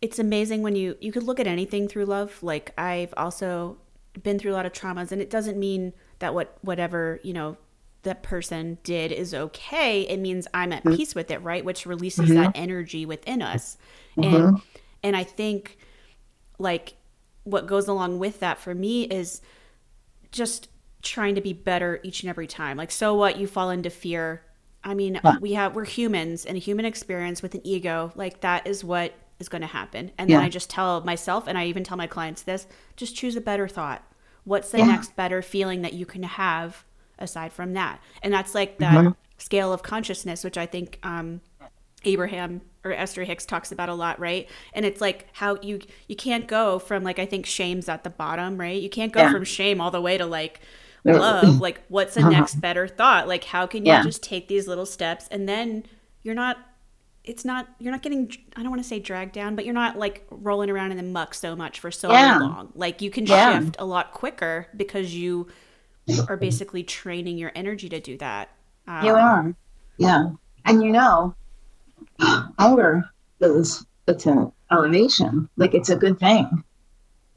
[0.01, 2.43] it's amazing when you you could look at anything through love.
[2.43, 3.77] Like I've also
[4.23, 7.57] been through a lot of traumas, and it doesn't mean that what whatever you know
[8.03, 10.03] that person did is okay.
[10.03, 10.97] It means I'm at mm-hmm.
[10.97, 11.65] peace with it, right?
[11.65, 12.43] Which releases mm-hmm.
[12.43, 13.79] that energy within us,
[14.17, 14.35] mm-hmm.
[14.35, 14.63] and
[15.03, 15.79] and I think
[16.59, 16.95] like
[17.49, 19.41] what goes along with that for me is
[20.33, 20.69] just
[21.03, 22.77] trying to be better each and every time.
[22.77, 23.39] Like, so what?
[23.39, 24.43] You fall into fear.
[24.85, 28.13] I mean, we have we're humans and a human experience with an ego.
[28.15, 30.11] Like that is what is going to happen.
[30.19, 30.37] And yeah.
[30.37, 33.41] then I just tell myself, and I even tell my clients this: just choose a
[33.41, 34.03] better thought.
[34.45, 34.87] What's the yeah.
[34.87, 36.85] next better feeling that you can have
[37.19, 38.01] aside from that?
[38.23, 39.13] And that's like that mm-hmm.
[39.37, 41.41] scale of consciousness, which I think um,
[42.05, 44.49] Abraham or Esther Hicks talks about a lot, right?
[44.73, 48.11] And it's like how you you can't go from like I think shame's at the
[48.11, 48.81] bottom, right?
[48.81, 49.33] You can't go yeah.
[49.33, 50.61] from shame all the way to like
[51.05, 52.31] love like what's the uh-huh.
[52.31, 54.03] next better thought like how can you yeah.
[54.03, 55.85] just take these little steps and then
[56.23, 56.59] you're not
[57.25, 59.99] it's not you're not getting i don't want to say dragged down but you're not
[59.99, 62.39] like rolling around in the muck so much for so yeah.
[62.39, 65.47] long like you can shift a lot quicker because you
[66.29, 68.51] are basically training your energy to do that
[68.87, 69.55] um, you are
[69.99, 70.31] yeah
[70.65, 71.35] and you know
[72.59, 73.09] anger
[73.41, 76.65] is it's an elevation like it's a good thing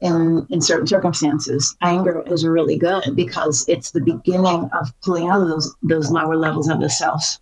[0.02, 1.76] in, in certain circumstances.
[1.80, 6.36] Anger is really good because it's the beginning of pulling out of those, those lower
[6.36, 7.38] levels of the self.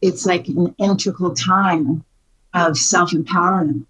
[0.00, 2.04] It's like an integral time
[2.54, 3.84] of self empowerment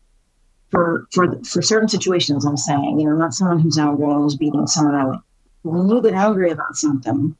[0.70, 2.44] for, for, for certain situations.
[2.44, 5.22] I'm saying, you know, not someone who's angry and is beating someone out.
[5.62, 7.36] When you get angry about something,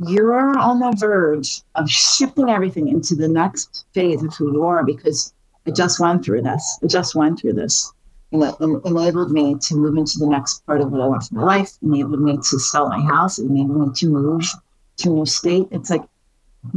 [0.00, 4.84] you're on the verge of shifting everything into the next phase of who you are
[4.84, 5.32] because
[5.66, 6.78] I just went through this.
[6.82, 7.92] I just went through this
[8.32, 11.34] And it enabled me to move into the next part of what I want for
[11.36, 14.44] my life, enabled me to sell my house, enabled me to move
[14.98, 15.68] to a new state.
[15.70, 16.02] It's like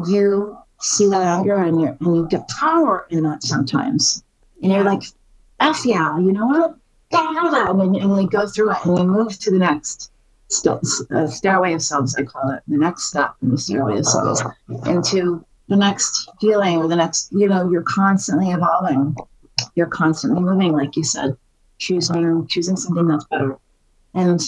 [0.06, 4.24] you see that anger and, you and you get power in that sometimes.
[4.62, 5.04] And you're like,
[5.60, 6.78] F yeah, you know what?
[7.10, 10.12] get out of And, and we go through it and we move to the next
[10.50, 14.06] st- uh, stairway of selves, I call it, the next step in the stairway of
[14.06, 14.44] selves,
[14.86, 19.16] into the next feeling or the next, you know, you're constantly evolving.
[19.76, 21.36] You're constantly moving, like you said
[21.78, 23.58] choosing choosing something that's better.
[24.14, 24.42] And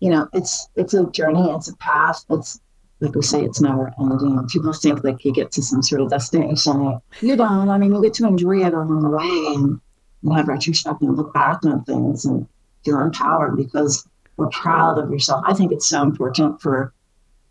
[0.00, 2.24] you know, it's it's a journey, it's a path.
[2.30, 2.60] It's
[3.00, 4.46] like we say, it's never ending.
[4.48, 7.00] People think like you get to some sort of destination.
[7.20, 7.68] You don't.
[7.68, 9.80] I mean, you get to enjoy it along the way and
[10.22, 12.46] you have retrospect and look back on things and
[12.84, 15.44] feel empowered because we're proud of yourself.
[15.46, 16.92] I think it's so important for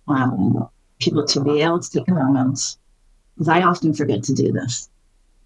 [0.07, 0.69] um,
[0.99, 2.77] people to be able to take moments
[3.33, 4.89] because I often forget to do this.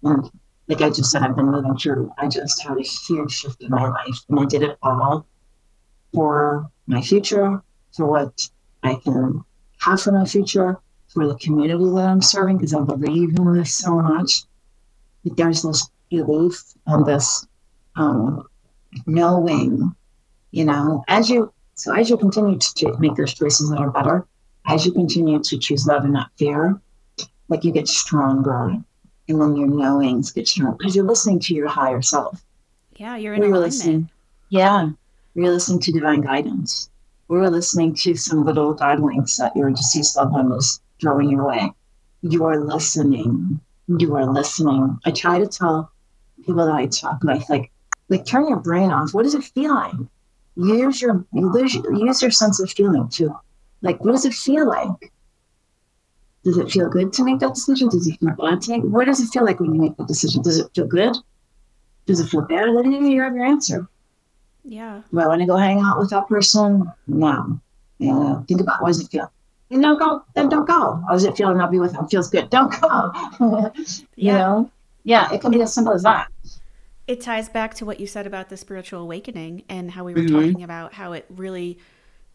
[0.02, 0.30] And
[0.68, 2.12] like I just said, I've been moving through.
[2.18, 5.26] I just had a huge shift in my life, and I did it all
[6.12, 7.62] for my future,
[7.96, 8.48] for what
[8.82, 9.44] I can
[9.78, 13.74] have for my future, for the community that I'm serving, because I believe in this
[13.74, 14.42] so much.
[15.24, 17.46] There's this belief and this
[17.96, 18.46] um,
[19.06, 19.94] knowing,
[20.50, 24.26] you know, as you so as you continue to make those choices that are better,
[24.66, 26.80] as you continue to choose love and not fear,
[27.48, 28.76] like you get stronger
[29.28, 32.42] and when your knowings get stronger because you're listening to your higher self.
[32.96, 33.72] Yeah, you're in we alignment.
[33.72, 34.10] Listening,
[34.48, 34.90] yeah,
[35.34, 36.90] you're listening to divine guidance.
[37.28, 41.70] we're listening to some little guidelines that your deceased loved one was throwing your way.
[42.22, 43.60] You are listening.
[43.86, 44.98] You are listening.
[45.04, 45.92] I try to tell
[46.44, 47.70] people that I talk with, like,
[48.08, 49.14] like turn your brain off.
[49.14, 49.94] What does it feel like?
[50.58, 53.32] Use your use, use your sense of feeling too.
[53.80, 55.12] Like, what does it feel like?
[56.42, 57.88] Does it feel good to make that decision?
[57.88, 58.82] Does it feel bad to make?
[58.82, 60.42] What does it feel like when you make that decision?
[60.42, 61.16] Does it feel good?
[62.06, 62.74] Does it feel bad?
[62.74, 63.86] Then you have your answer.
[64.64, 65.02] Yeah.
[65.12, 66.90] Do I want to go hang out with that person?
[67.06, 67.60] No.
[67.98, 68.42] Yeah.
[68.48, 69.30] Think about how does it feel?
[69.70, 70.24] And don't go.
[70.34, 71.02] Then don't go.
[71.06, 72.08] How does it feel not be with them?
[72.08, 72.50] Feels good.
[72.50, 73.12] Don't go.
[73.78, 74.38] you yeah.
[74.38, 74.70] know?
[75.04, 75.32] Yeah.
[75.32, 76.28] It can be as simple as that.
[77.08, 80.20] It ties back to what you said about the spiritual awakening and how we were
[80.20, 80.34] mm-hmm.
[80.34, 81.78] talking about how it really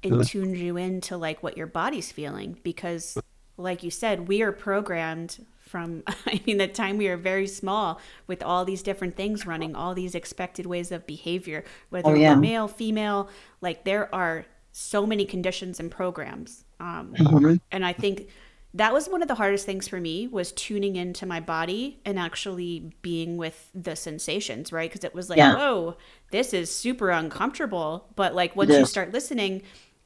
[0.01, 3.17] tunes you into like what your body's feeling because
[3.55, 7.99] like you said, we are programmed from, I mean, the time we are very small
[8.27, 12.35] with all these different things running, all these expected ways of behavior, whether oh, yeah.
[12.35, 13.29] male, female,
[13.61, 16.65] like there are so many conditions and programs.
[16.79, 17.55] Um, mm-hmm.
[17.71, 18.27] And I think
[18.75, 22.17] that was one of the hardest things for me was tuning into my body and
[22.17, 25.55] actually being with the sensations right because it was like yeah.
[25.55, 25.95] whoa
[26.31, 29.61] this is super uncomfortable but like once you start listening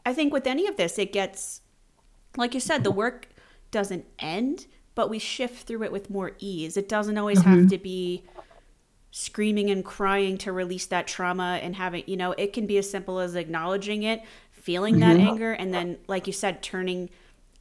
[0.05, 1.61] i think with any of this it gets
[2.35, 3.29] like you said the work
[3.71, 7.61] doesn't end but we shift through it with more ease it doesn't always mm-hmm.
[7.61, 8.23] have to be
[9.11, 12.89] screaming and crying to release that trauma and having you know it can be as
[12.89, 15.17] simple as acknowledging it feeling mm-hmm.
[15.17, 17.09] that anger and then like you said turning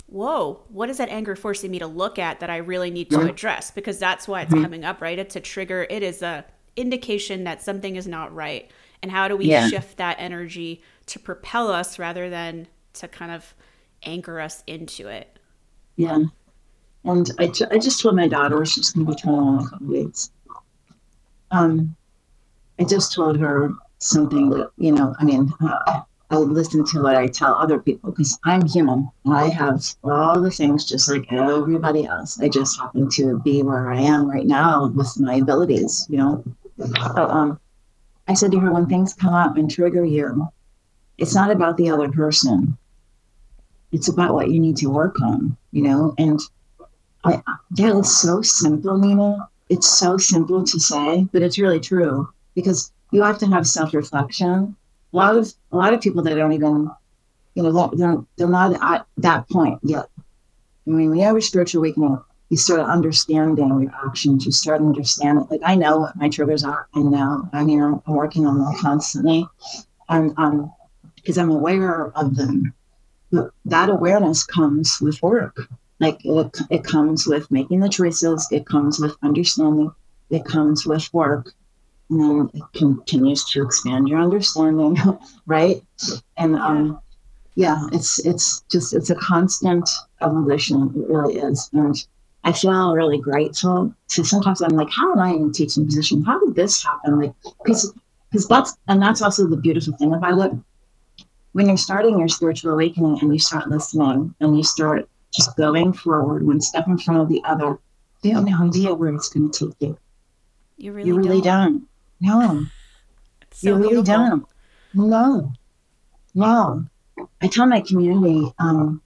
[0.06, 3.20] whoa, what is that anger forcing me to look at that I really need to
[3.22, 3.70] address?
[3.70, 4.62] Because that's why it's mm-hmm.
[4.62, 5.18] coming up, right?
[5.18, 5.86] It's a trigger.
[5.90, 6.44] It is a
[6.76, 8.70] indication that something is not right.
[9.02, 9.68] And how do we yeah.
[9.68, 13.54] shift that energy to propel us rather than to kind of
[14.04, 15.38] anchor us into it?
[15.96, 16.24] Yeah.
[17.04, 19.86] And I, I just told my daughter she's going to be 21 in a couple
[19.86, 20.30] weeks.
[21.50, 21.94] Um,
[22.78, 27.14] I just told her something that, you know, I mean, uh, I listen to what
[27.14, 29.08] I tell other people because I'm human.
[29.30, 32.40] I have all the things just like everybody else.
[32.40, 36.44] I just happen to be where I am right now with my abilities, you know.
[36.78, 37.60] So, um,
[38.26, 40.48] I said to her, when things come up and trigger you,
[41.16, 42.76] it's not about the other person.
[43.92, 46.12] It's about what you need to work on, you know.
[46.18, 46.40] And
[47.24, 49.48] I, that is so simple, Nina.
[49.68, 53.94] It's so simple to say, but it's really true because you have to have self
[53.94, 54.76] reflection
[55.16, 56.90] a lot of a lot of people that don't even
[57.54, 60.06] you know they're, they're not at that point yet.
[60.86, 64.44] I mean, when you have a spiritual awakening, you start understanding your actions.
[64.44, 65.46] You start understanding.
[65.50, 66.86] Like I know what my triggers are.
[66.94, 67.48] I know.
[67.54, 69.46] I mean, I'm, I'm working on them constantly,
[70.10, 70.70] and um,
[71.14, 72.74] because I'm aware of them.
[73.32, 75.66] But that awareness comes with work.
[75.98, 78.46] Like it, it comes with making the choices.
[78.52, 79.92] It comes with understanding.
[80.28, 81.54] It comes with work
[82.10, 84.96] and then it continues to expand your understanding,
[85.46, 85.82] right?
[86.36, 87.00] And um,
[87.54, 89.88] yeah, it's it's just it's a constant
[90.20, 90.92] evolution.
[90.94, 91.96] It really is, and
[92.44, 93.92] I feel really grateful.
[94.06, 96.22] So sometimes I'm like, how am I in a teaching position?
[96.22, 97.18] How did this happen?
[97.18, 97.92] Like, because
[98.30, 100.52] because that's and that's also the beautiful thing about it.
[101.52, 105.92] When you're starting your spiritual awakening and you start listening and you start just going
[105.92, 107.78] forward, one step in front of the other,
[108.22, 109.98] you have no idea where it's going to take you.
[110.76, 111.72] You really, you really don't.
[111.72, 111.88] don't.
[112.20, 112.66] No.
[113.52, 114.44] So you really don't.
[114.94, 115.52] No.
[116.34, 116.84] No.
[117.40, 119.00] I tell my community, um,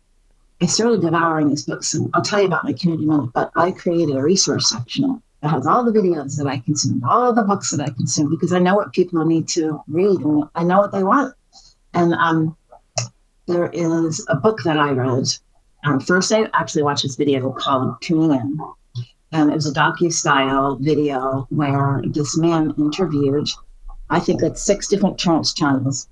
[0.61, 3.33] I started devouring these books, and I'll tell you about my community in a minute,
[3.33, 7.33] but I created a resource section that has all the videos that I consume, all
[7.33, 10.65] the books that I consume, because I know what people need to read and I
[10.65, 11.35] know what they want.
[11.95, 12.57] And um,
[13.47, 15.25] there is a book that I read.
[15.85, 18.59] Um, first, I actually watched this video called Tuning In.
[19.33, 23.49] And it was a docu-style video where this man interviewed,
[24.09, 26.09] I think it's six different trance channels.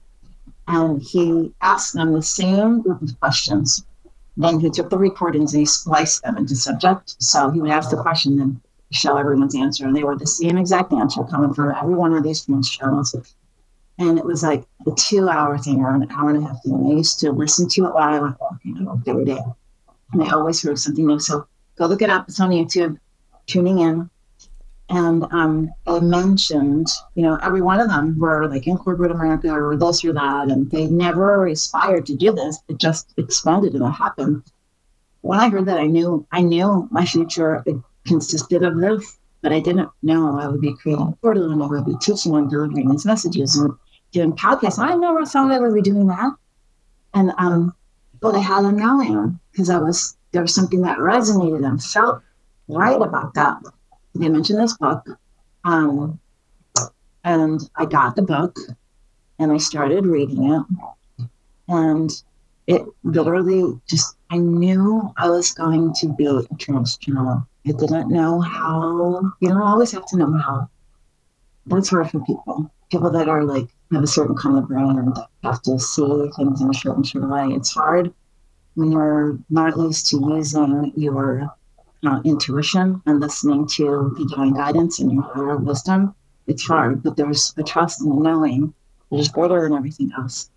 [0.68, 3.85] And he asked them the same group of questions.
[4.37, 7.16] Then he took the recordings and he spliced them into subject.
[7.18, 8.61] So he would ask the question and
[8.92, 9.85] show everyone's answer.
[9.85, 13.16] And they were the same exact answer coming from every one of these trance channels.
[13.98, 16.87] And it was like a two hour thing or an hour and a half thing.
[16.87, 19.40] I used to listen to it while I went walking every day.
[20.12, 21.18] And I always heard something new.
[21.18, 22.28] So go look it up.
[22.28, 22.96] It's on YouTube
[23.49, 24.09] tuning in.
[24.91, 29.51] And um, they mentioned, you know, every one of them were like in corporate America
[29.51, 32.59] or this or that, and they never aspired to do this.
[32.69, 34.45] It just expanded and it happened.
[35.21, 37.63] When I heard that, I knew I knew my future
[38.07, 41.67] consisted of this, but I didn't know I would be creating a portal and I
[41.67, 43.75] would be teaching and delivering these messages and
[44.13, 44.79] doing podcasts.
[44.79, 46.33] I never thought I would be doing that.
[47.13, 47.75] And um,
[48.21, 52.23] but I had a knowing because I was there was something that resonated and felt
[52.68, 53.59] write about that.
[54.14, 55.07] They mentioned this book.
[55.64, 56.18] Um,
[57.24, 58.57] and I got the book
[59.38, 61.26] and I started reading it.
[61.68, 62.11] And
[62.66, 67.46] it literally just, I knew I was going to be a trance channel.
[67.66, 70.70] I didn't know how, you don't always have to know how.
[71.66, 72.70] That's hard for people.
[72.90, 76.61] People that are like, have a certain kind of brain and have to see things
[76.61, 77.54] in a certain of way.
[77.54, 78.12] It's hard
[78.74, 81.50] when you're not used to using your
[82.07, 86.15] uh, intuition and listening to the divine guidance and your higher wisdom,
[86.46, 88.73] it's hard, but there's a trust and the knowing
[89.11, 90.51] there's greater than everything else.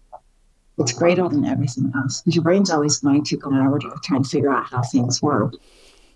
[0.77, 4.17] It's greater than everything else because your brain's always going to go out to try
[4.17, 5.53] and figure out how things work.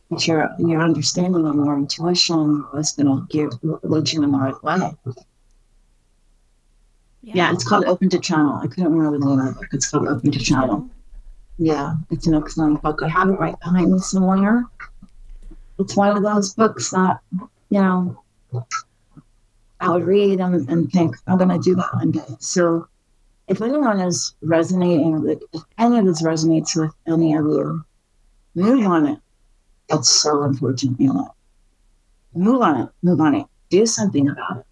[0.10, 3.52] But your your understanding and your intuition is going to give
[3.84, 4.96] lead you in the right way.
[7.22, 7.34] Yeah.
[7.36, 7.54] yeah.
[7.54, 8.60] it's called Open to Channel.
[8.62, 9.70] I couldn't remember the name of it.
[9.74, 10.90] It's called Open to Channel.
[11.58, 13.02] Yeah, it's an excellent book.
[13.02, 14.66] I have it right behind me somewhere
[15.80, 17.20] it's one of those books that,
[17.70, 18.22] you know,
[19.80, 22.36] I would read and, and think, I'm going to do that one day.
[22.40, 22.88] So
[23.48, 27.86] if anyone is resonating, if any of this resonates with any of you,
[28.56, 29.20] Move on it.
[29.90, 31.28] That's so important in life.
[32.34, 32.90] Move on it.
[33.04, 33.46] Move on it.
[33.70, 34.66] Do something about it.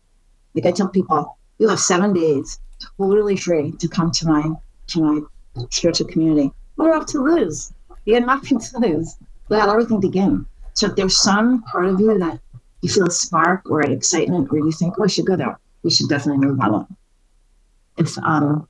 [0.56, 2.60] Like I tell people, you have seven days
[2.98, 4.54] totally free to come to my
[4.88, 5.22] to my
[5.70, 6.52] spiritual community.
[6.76, 7.74] What have to lose?
[8.06, 9.18] You have nothing to lose.
[9.50, 10.46] We have everything to gain.
[10.74, 12.40] So if there's some part of you that
[12.82, 15.58] you feel a spark or an excitement or you think, oh, I should go there,
[15.84, 16.88] you should definitely move on.
[17.98, 18.68] If um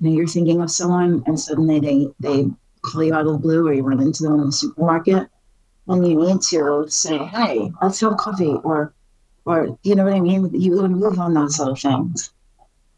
[0.00, 2.50] you know, you're thinking of someone and suddenly they they
[2.82, 5.28] call you out of the blue or you run into them in the supermarket
[5.88, 8.92] and you need to say, hey, let's have coffee or
[9.44, 10.50] or you know what I mean?
[10.52, 12.32] You would move on those little things.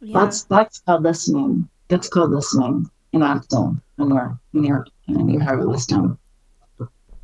[0.00, 0.20] Yeah.
[0.20, 1.68] That's that's called listening.
[1.88, 6.18] That's called listening and acting when you're when you're when you have wisdom.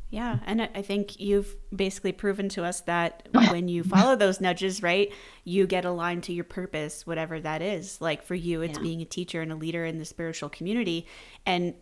[0.09, 4.83] Yeah, and I think you've basically proven to us that when you follow those nudges,
[4.83, 8.01] right, you get aligned to your purpose, whatever that is.
[8.01, 8.83] Like for you, it's yeah.
[8.83, 11.07] being a teacher and a leader in the spiritual community,
[11.45, 11.75] and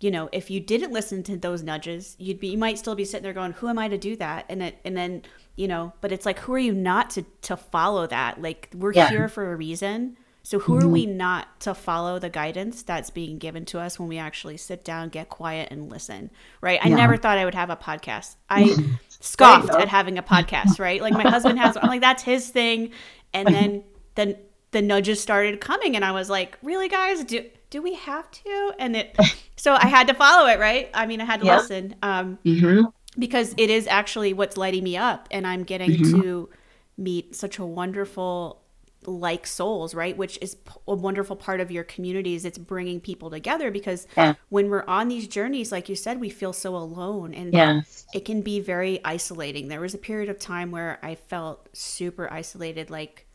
[0.00, 3.04] you know, if you didn't listen to those nudges, you'd be you might still be
[3.04, 5.22] sitting there going, "Who am I to do that?" And it, and then
[5.56, 8.40] you know, but it's like, who are you not to to follow that?
[8.40, 9.08] Like we're yeah.
[9.08, 10.16] here for a reason.
[10.46, 10.86] So who mm-hmm.
[10.86, 14.58] are we not to follow the guidance that's being given to us when we actually
[14.58, 16.30] sit down, get quiet, and listen?
[16.60, 16.78] Right?
[16.80, 16.94] I yeah.
[16.94, 18.36] never thought I would have a podcast.
[18.48, 18.76] I
[19.08, 20.78] scoffed at having a podcast.
[20.78, 21.02] Right?
[21.02, 21.76] Like my husband has.
[21.76, 22.92] I'm like, that's his thing.
[23.34, 23.82] And then
[24.14, 24.36] then
[24.70, 28.72] the nudges started coming, and I was like, really, guys, do do we have to?
[28.78, 29.18] And it,
[29.56, 30.90] so I had to follow it, right?
[30.94, 31.56] I mean, I had to yeah.
[31.56, 32.84] listen um, mm-hmm.
[33.18, 36.20] because it is actually what's lighting me up, and I'm getting mm-hmm.
[36.20, 36.48] to
[36.96, 38.62] meet such a wonderful
[39.04, 40.56] like souls right which is
[40.88, 44.34] a wonderful part of your communities it's bringing people together because yeah.
[44.48, 47.82] when we're on these journeys like you said we feel so alone and yeah.
[48.14, 52.32] it can be very isolating there was a period of time where i felt super
[52.32, 53.26] isolated like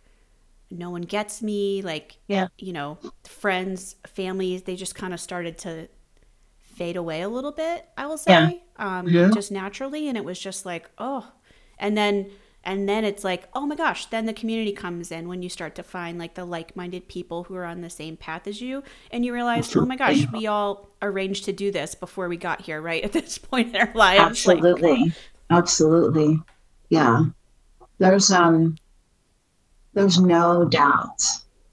[0.70, 5.58] no one gets me like yeah you know friends families they just kind of started
[5.58, 5.88] to
[6.62, 8.32] fade away a little bit i will say
[8.78, 9.00] yeah.
[9.00, 9.30] um yeah.
[9.34, 11.32] just naturally and it was just like oh
[11.78, 12.30] and then
[12.64, 15.76] and then it's like oh my gosh then the community comes in when you start
[15.76, 18.84] to find like the like-minded people who are on the same path as you.
[19.12, 22.62] And you realize oh my gosh we all arranged to do this before we got
[22.62, 24.22] here right at this point in our lives.
[24.22, 25.04] Absolutely.
[25.04, 25.14] like,
[25.50, 26.40] absolutely.
[26.90, 27.26] Yeah.
[27.98, 28.76] There's um
[29.94, 31.22] there's no doubt.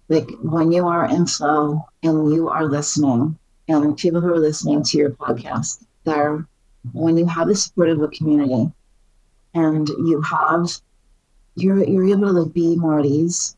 [0.09, 4.83] Like when you are in flow and you are listening, and people who are listening
[4.83, 6.47] to your podcast, there,
[6.93, 8.73] when you have the support of a community,
[9.67, 10.71] and you have,
[11.57, 13.57] you're you're able to be more at ease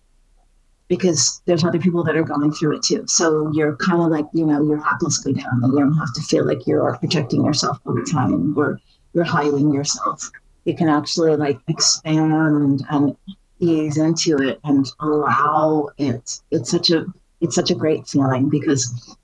[0.89, 3.05] because there's other people that are going through it too.
[3.07, 6.13] So you're kind of like, you know, your happiness go down and you don't have
[6.15, 8.81] to feel like you're protecting yourself all the time or
[9.13, 10.31] you're hiding yourself.
[10.65, 13.17] You can actually like expand and
[13.61, 16.41] ease into it and allow it.
[16.51, 17.07] It's such a
[17.41, 19.17] it's such a great feeling because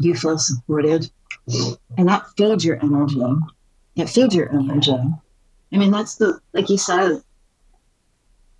[0.00, 1.10] you feel supported
[1.96, 3.22] and that feeds your energy.
[3.96, 4.98] It feeds your energy.
[5.72, 7.22] I mean, that's the like you said.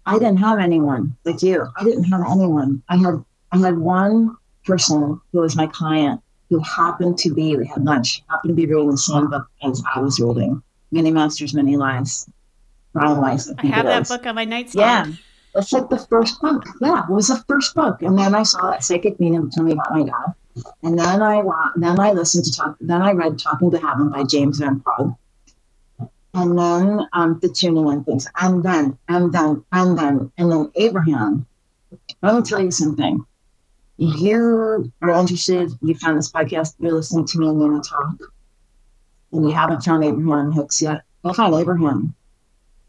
[0.06, 1.66] I didn't have anyone like you.
[1.76, 2.82] I didn't have anyone.
[2.88, 7.66] I had I had one person who was my client who happened to be we
[7.66, 11.54] had lunch happened to be reading the same book as I was reading, Many Masters,
[11.54, 12.28] Many Lives.
[12.92, 13.22] Brown.
[13.22, 15.10] I, I have that book on my nightstand.
[15.10, 15.60] Yeah.
[15.60, 16.64] It's like the first book.
[16.80, 18.02] Yeah, it was the first book.
[18.02, 20.34] And then I saw that psychic medium tell me about my dad.
[20.82, 21.42] And then I
[21.76, 22.76] then I listened to talk.
[22.80, 25.16] Then I read Talking to Heaven by James Van Praagh.
[26.34, 28.28] And then um, the tuning in things.
[28.40, 31.46] And then, and then, and then, and then Abraham.
[32.22, 33.24] Let me tell you something.
[33.96, 38.32] You are interested, you found this podcast, you're listening to me and Nina talk,
[39.32, 41.02] and you haven't found Abraham Hicks yet.
[41.24, 42.14] Go find Abraham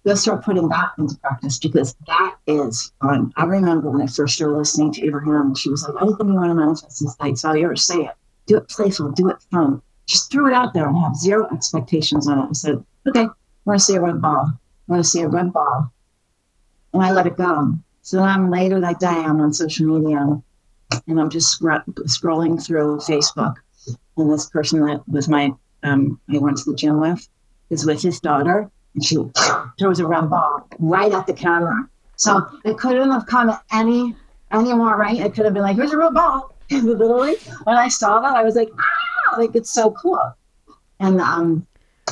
[0.06, 3.34] let's start putting that into practice because that is fun.
[3.36, 6.50] I remember when I first started listening to Abraham, she was like, anything you want
[6.50, 8.12] to manifest in light, so you ever say it.
[8.46, 9.82] Do it playful, do it fun.
[10.08, 12.50] Just throw it out there and have zero expectations on it.
[12.50, 13.30] I said, okay, I
[13.66, 14.47] want to see a red ball.
[14.47, 15.91] I want to see a red ball.
[16.93, 17.74] And I let it go.
[18.01, 20.41] So then later that day, I'm on social media
[21.07, 23.55] and I'm just scrolling through Facebook.
[24.18, 25.51] And this person that was my,
[25.84, 27.28] um, I went to the gym with,
[27.70, 29.18] is with his daughter and she
[29.78, 31.88] throws a red ball right at the camera.
[32.16, 34.16] So it couldn't have come any
[34.51, 35.20] any more right.
[35.20, 36.55] It could have been like, here's a red ball.
[36.72, 40.36] literally, when I saw that, I was like, ah, like it's so cool.
[40.99, 41.66] And um,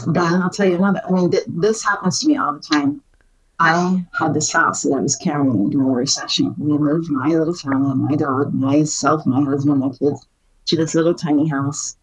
[0.06, 1.02] then I'll tell you another.
[1.08, 3.02] I mean, th- this happens to me all the time.
[3.60, 6.54] I had this house that I was carrying during the recession.
[6.58, 10.28] We moved my little family, my dog, myself, my husband, my kids,
[10.68, 11.98] to this little tiny house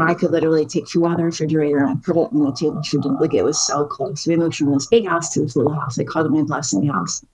[0.00, 2.82] I could literally take food out of the refrigerator and put it on the table
[2.82, 3.20] for dinner.
[3.20, 4.26] Like it was so close.
[4.26, 5.96] We moved from this big house to this little house.
[5.96, 7.24] They called it my blessing house.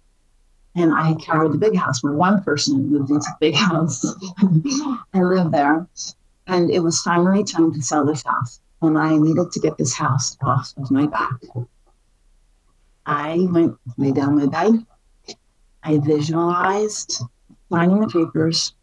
[0.74, 4.04] And I carried the big house where one person moved into the big house
[5.14, 5.86] I lived there.
[6.46, 8.60] And it was finally time to sell this house.
[8.82, 11.40] And I needed to get this house off of my back.
[13.06, 14.86] I went lay down my bed.
[15.82, 17.22] I visualized
[17.70, 18.74] signing the papers.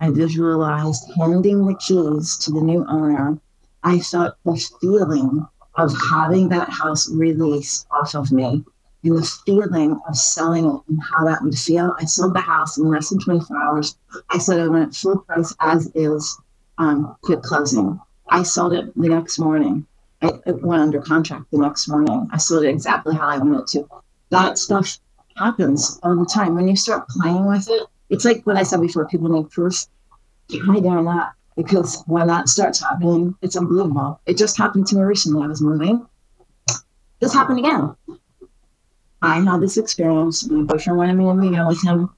[0.00, 3.38] I visualized handing the keys to the new owner.
[3.82, 8.64] I felt the feeling of having that house released off of me
[9.04, 11.94] and the feeling of selling it and how that would feel.
[11.98, 13.96] I sold the house in less than 24 hours.
[14.30, 16.38] I said I went full price as is,
[16.78, 18.00] um, quick closing.
[18.30, 19.86] I sold it the next morning.
[20.22, 22.28] I, it went under contract the next morning.
[22.32, 23.88] I sold it exactly how I wanted to.
[24.30, 24.98] That stuff
[25.36, 26.54] happens all the time.
[26.54, 29.86] When you start playing with it, it's like what I said before people need proof.
[30.50, 34.20] Try doing that because when that starts happening, it's unbelievable.
[34.26, 35.44] It just happened to me recently.
[35.44, 36.06] I was moving.
[37.20, 37.96] This happened again.
[39.20, 40.48] I had this experience.
[40.48, 42.10] My boyfriend wanted me to meet with him.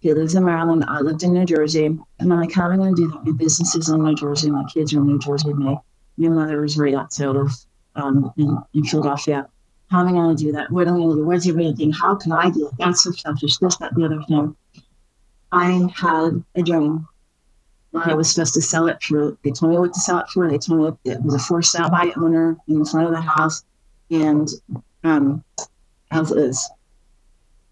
[0.00, 0.84] He lives in Maryland.
[0.88, 1.98] I lived in New Jersey.
[2.32, 3.24] I'm like, how am I going to do that?
[3.24, 4.50] My business is in New Jersey.
[4.50, 5.52] My kids are in New Jersey.
[5.52, 5.76] My,
[6.16, 7.50] my mother is right outside of
[7.96, 9.48] um, in, in Philadelphia.
[9.90, 10.70] How am I going to do that?
[10.70, 11.24] What am I going to do?
[11.26, 11.92] Where's everything?
[11.92, 12.74] How can I do it?
[12.78, 13.58] That's so selfish.
[13.58, 14.56] This, that, the other thing.
[15.52, 17.06] I had a dream.
[17.94, 20.50] I was supposed to sell it for, they told me what to sell it for.
[20.50, 23.20] They told me it was a for sale by owner in the front of the
[23.20, 23.64] house.
[24.10, 24.48] And
[25.04, 25.44] um,
[26.10, 26.68] as is.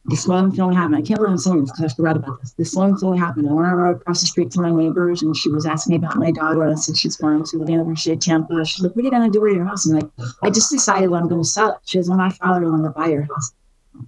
[0.07, 0.96] This one thing happened.
[0.96, 2.53] I can't believe I'm saying this because I forgot about this.
[2.55, 3.48] This one thing happened.
[3.48, 6.32] I went across the street to my neighbors and she was asking me about my
[6.32, 6.59] dog.
[6.59, 8.64] I said she's going to the University of Tampa.
[8.64, 9.86] She's like, What are you going to do with your house?
[9.86, 11.76] And I'm like, I just decided what I'm going to sell it.
[11.84, 13.55] She says, My father wanted to buy your house.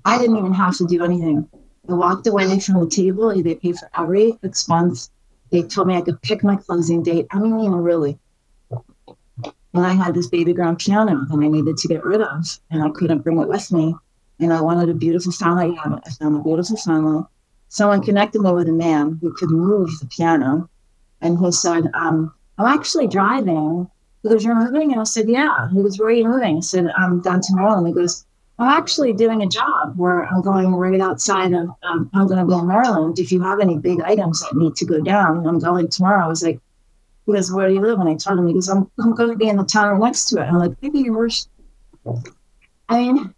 [0.05, 1.49] I didn't even have to do anything.
[1.89, 3.33] I walked away from the table.
[3.41, 5.11] They paid for every expense.
[5.53, 7.27] They told me I could pick my closing date.
[7.31, 8.19] I mean, really.
[9.75, 12.83] And I had this baby grand piano that I needed to get rid of, and
[12.83, 13.95] I couldn't bring it with me
[14.41, 15.79] and I wanted a beautiful family.
[15.83, 17.25] I found a beautiful family.
[17.69, 20.69] Someone connected me with a man who could move the piano.
[21.21, 23.89] And he said, um, I'm actually driving.
[24.23, 24.93] Goes, You're moving?
[24.93, 25.69] And I said, Yeah.
[25.71, 26.59] He goes, Where are you moving?
[26.59, 27.87] I said, I'm down to Maryland.
[27.87, 28.25] He goes,
[28.59, 32.47] I'm actually doing a job where I'm going right outside of, um, I'm going to
[32.47, 33.19] go to Maryland.
[33.19, 36.25] If you have any big items that need to go down, I'm going tomorrow.
[36.25, 36.61] I was like,
[37.27, 37.99] he goes, Where do you live?
[37.99, 40.27] And I told him, he goes, I'm, I'm going to be in the town next
[40.27, 40.45] to it.
[40.45, 41.49] I'm like, Maybe worse.
[42.89, 43.35] I mean,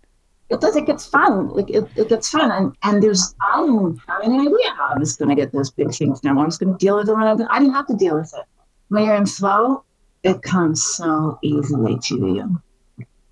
[0.48, 3.98] it does it gets fun like it, it gets fun and, and there's i don't
[4.06, 6.58] have any idea how i was going to get those big things now i was
[6.58, 8.44] going to deal with them and i didn't have to deal with it.
[8.88, 9.84] When you're in flow
[10.22, 12.62] it comes so easily to you.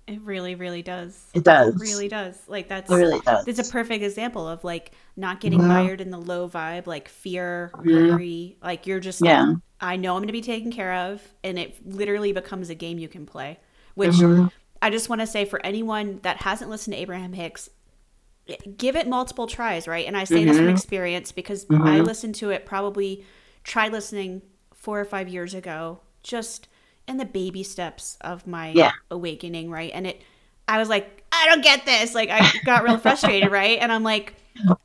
[0.07, 1.25] It really really does.
[1.33, 1.75] It does.
[1.75, 2.37] It really does.
[2.47, 3.47] Like that's it really does.
[3.47, 5.67] it's a perfect example of like not getting yeah.
[5.67, 8.67] mired in the low vibe like fear worry yeah.
[8.67, 9.43] like you're just yeah.
[9.43, 12.75] Like, i know i'm going to be taken care of and it literally becomes a
[12.75, 13.59] game you can play
[13.95, 14.47] which mm-hmm.
[14.85, 17.71] I just want to say for anyone that hasn't listened to Abraham Hicks,
[18.77, 20.05] give it multiple tries, right?
[20.05, 20.47] And I say mm-hmm.
[20.47, 20.75] this from mm-hmm.
[20.75, 21.81] experience because mm-hmm.
[21.81, 23.25] I listened to it probably
[23.63, 24.43] tried listening
[24.75, 26.67] four or five years ago, just
[27.07, 28.91] in the baby steps of my yeah.
[29.09, 29.89] awakening, right?
[29.91, 30.21] And it,
[30.67, 32.13] I was like, I don't get this.
[32.13, 33.79] Like, I got real frustrated, right?
[33.81, 34.35] And I'm like,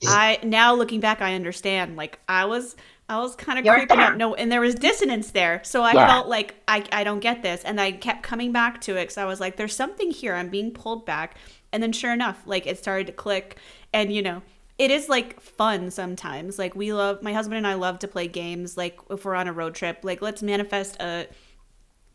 [0.06, 1.96] I now looking back, I understand.
[1.96, 2.74] Like, I was
[3.10, 4.16] I was kind of creeping up.
[4.16, 5.60] No, and there was dissonance there.
[5.64, 6.06] So I yeah.
[6.06, 7.64] felt like I, I don't get this.
[7.64, 10.34] And I kept coming back to it because I was like, there's something here.
[10.34, 11.36] I'm being pulled back.
[11.72, 13.58] And then sure enough, like it started to click.
[13.92, 14.42] And, you know,
[14.78, 16.56] it is like fun sometimes.
[16.56, 18.76] Like we love, my husband and I love to play games.
[18.76, 21.26] Like if we're on a road trip, like let's manifest a,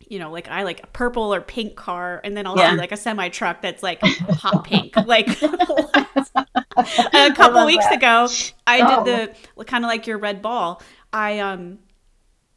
[0.10, 2.72] you know, like I like a purple or pink car, and then I'll yeah.
[2.72, 4.94] see like a semi truck that's like hot pink.
[5.06, 7.98] Like a couple weeks that.
[7.98, 8.28] ago,
[8.66, 9.04] I oh.
[9.04, 10.82] did the kind of like your red ball.
[11.14, 11.80] I um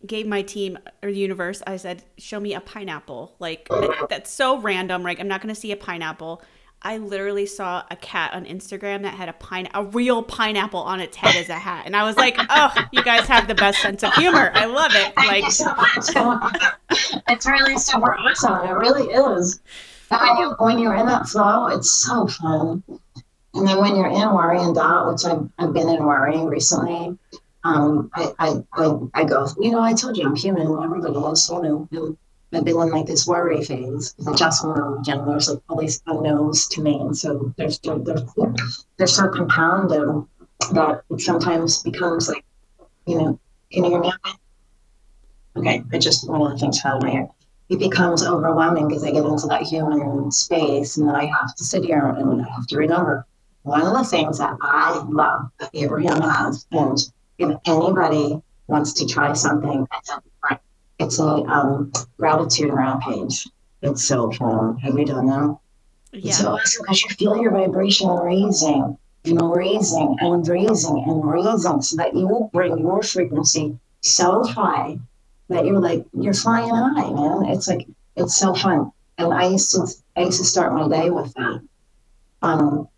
[0.07, 1.63] gave my team or the universe.
[1.67, 3.69] I said, "Show me a pineapple." Like
[4.09, 5.03] that's so random.
[5.03, 6.43] Like I'm not going to see a pineapple.
[6.83, 11.01] I literally saw a cat on Instagram that had a pine a real pineapple on
[11.01, 11.85] its head as a hat.
[11.87, 14.51] And I was like, "Oh, you guys have the best sense of humor.
[14.55, 16.63] I love it." Thank Like so much.
[17.29, 18.67] It's really super awesome.
[18.67, 19.61] It really is.
[20.11, 22.83] And when you when you're in that flow, it's so fun.
[23.55, 27.19] And then when you're in worry and doubt, which I've, I've been in worrying recently,
[27.65, 30.67] um, I, I, I, I go, you know, I told you I'm human.
[30.83, 32.17] Everybody else, you know,
[32.53, 36.67] I've in like this worry phase, the adjustment, you know, there's like all these unknowns
[36.69, 36.99] to me.
[36.99, 38.25] And so they're, they're,
[38.97, 40.27] they're so compounded
[40.73, 42.45] that it sometimes becomes like,
[43.07, 43.41] you know,
[43.71, 44.13] can you hear me?
[45.57, 47.29] Okay, I just, one of the things fell my ear.
[47.69, 51.65] It becomes overwhelming because I get into that human space and then I have to
[51.65, 53.27] sit here and I have to remember
[53.63, 56.99] one of the things that I love that Abraham has, and
[57.39, 59.87] if anybody wants to try something,
[60.99, 63.49] it's a um, gratitude rampage.
[63.83, 64.79] It's so fun.
[64.79, 65.59] Have you done them?
[66.13, 66.31] Yeah.
[66.31, 71.83] It's so awesome because you feel your vibration raising and raising and raising and raising
[71.83, 74.99] so that you will bring your frequency so high
[75.49, 77.45] that you're like, you're flying high, man.
[77.47, 77.87] It's like,
[78.17, 78.91] it's so fun.
[79.19, 79.87] And I used to
[80.17, 81.61] I used to start my day with that.
[82.43, 82.89] Um,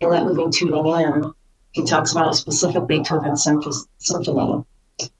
[0.00, 1.32] in that movie Tuning In,
[1.72, 4.64] he talks about a specific Beethoven symphony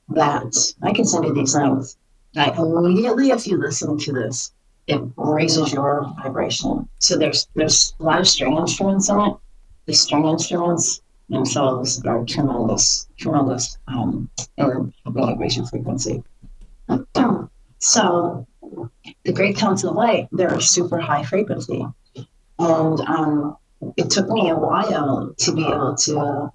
[0.09, 1.97] that I can send you these lines.
[2.35, 4.53] That immediately, if you listen to this,
[4.87, 6.89] it raises your vibration.
[6.99, 9.37] So there's there's a lot of string instruments in it.
[9.87, 14.28] The string instruments themselves are tremendous, tremendous um,
[15.07, 16.22] vibration frequency.
[17.83, 18.47] So
[19.24, 21.87] the Great Council of Light, they're super high frequency.
[22.59, 23.57] And um,
[23.97, 26.51] it took me a while to be able to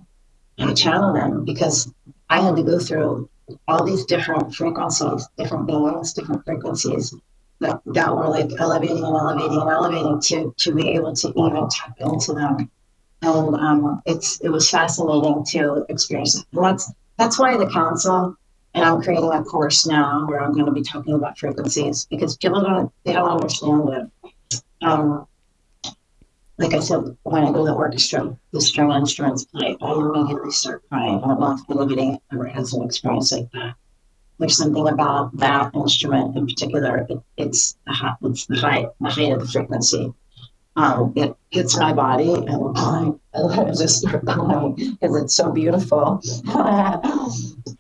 [0.60, 1.92] uh, channel them because
[2.30, 3.28] I had to go through
[3.68, 7.14] all these different frequencies, different beings, different frequencies
[7.60, 11.70] that, that were like elevating and elevating and elevating to, to be able to even
[11.70, 12.70] tap into them.
[13.22, 16.36] And um, it's it was fascinating to experience.
[16.36, 18.36] And that's that's why the council
[18.76, 22.36] and I'm creating a course now where I'm going to be talking about frequencies because
[22.38, 24.62] people don't they don't understand it.
[24.82, 25.26] Um,
[26.58, 30.52] like I said, when I go to the orchestra, the string instruments play, I immediately
[30.52, 31.22] start crying.
[31.24, 33.76] I don't know if anybody ever has an experience like that.
[34.40, 37.06] There's something about that instrument in particular.
[37.10, 40.14] It, it's the high, it's the height, the height of the frequency.
[40.78, 46.22] Um, it hits my body, and I, I just start crying because it's so beautiful.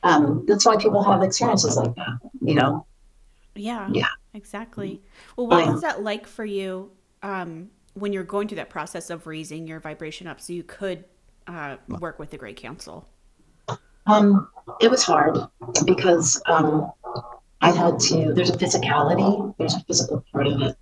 [0.04, 2.86] um, that's why people have experiences like that, you know.
[3.56, 3.90] Yeah.
[3.92, 4.08] Yeah.
[4.34, 5.02] Exactly.
[5.36, 6.92] Well, what was that like for you?
[7.24, 11.06] Um, when you're going through that process of raising your vibration up so you could
[11.48, 13.08] uh, work with the Great Council?
[14.06, 14.48] Um,
[14.80, 15.38] it was hard
[15.86, 16.92] because um,
[17.62, 20.78] I had to, there's a physicality, there's a physical part of it.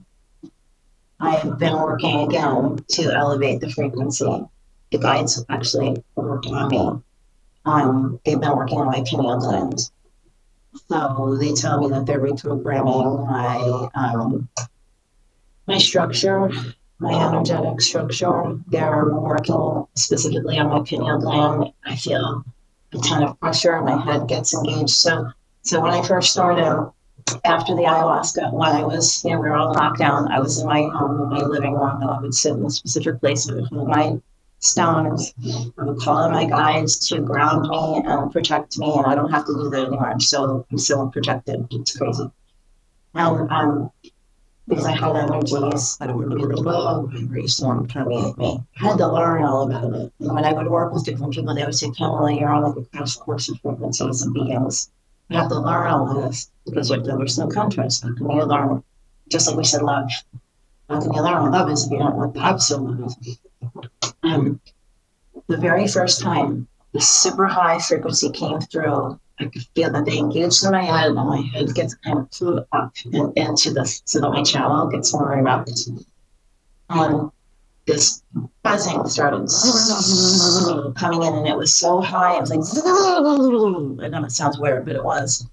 [1.20, 4.44] I have been working again to elevate the frequency.
[4.92, 7.02] The guides actually worked on me.
[7.66, 9.90] Um, they've been working on my pineal gland.
[10.90, 14.50] So they tell me that they're reprogramming my um,
[15.66, 16.52] my structure
[17.04, 18.58] my energetic structure.
[18.68, 21.72] They're working specifically on my pineal gland.
[21.86, 22.44] I feel
[22.94, 23.80] a ton of pressure.
[23.82, 24.92] My head gets engaged.
[24.92, 25.30] So,
[25.62, 26.92] so when I first started,
[27.46, 30.60] after the ayahuasca, when I was, you know, we were all locked down, I was
[30.60, 33.50] in my home, in my living room, and I would sit in a specific place
[33.50, 34.20] with my
[34.60, 35.34] stones.
[35.78, 39.32] I would call on my guides to ground me and protect me, and I don't
[39.32, 40.10] have to do that anymore.
[40.10, 41.68] I'm so, I'm so protected.
[41.72, 42.30] It's crazy.
[43.16, 43.92] And um,
[44.68, 48.62] because I had energies that were really low vibration and permeate me.
[48.80, 50.14] I had to learn all about it.
[50.20, 52.78] And when I would work with different people, they would say, Pamela, you're on like
[52.78, 54.90] a crash course of frequencies and beings.
[55.30, 58.04] You have to learn all this because there was no contrast.
[58.04, 58.84] How can you learn?
[59.30, 60.10] Just like we said, love.
[60.90, 63.16] How can you learn love is if you don't the opposite of love?
[64.24, 64.62] Um,
[65.48, 70.18] the very first time the super high frequency came through I could feel that they
[70.18, 73.86] engaged in my head, and my head gets kind of pulled up and into the
[74.06, 75.72] so that my channel gets more erect.
[76.90, 77.32] And
[77.86, 78.24] this
[78.64, 79.48] buzzing started
[80.96, 82.36] coming in, and it was so high.
[82.36, 82.62] I was like,
[84.06, 85.48] I know it sounds weird, but it was.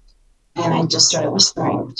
[0.55, 1.93] And I just started whispering.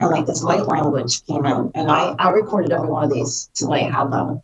[0.00, 3.50] And like this light language came in, and I, I recorded every one of these
[3.54, 4.42] so I had them.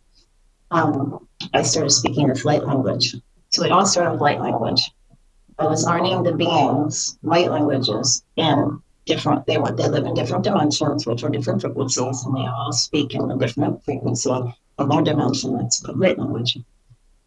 [0.71, 3.15] Um, I started speaking this light language.
[3.49, 4.91] So it all started with light language.
[5.59, 9.45] I was learning the beings, light languages, in different.
[9.47, 13.15] They were they live in different dimensions, which are different frequencies, and they all speak
[13.15, 15.59] in a different frequency of their dimension.
[15.61, 16.59] It's called light language.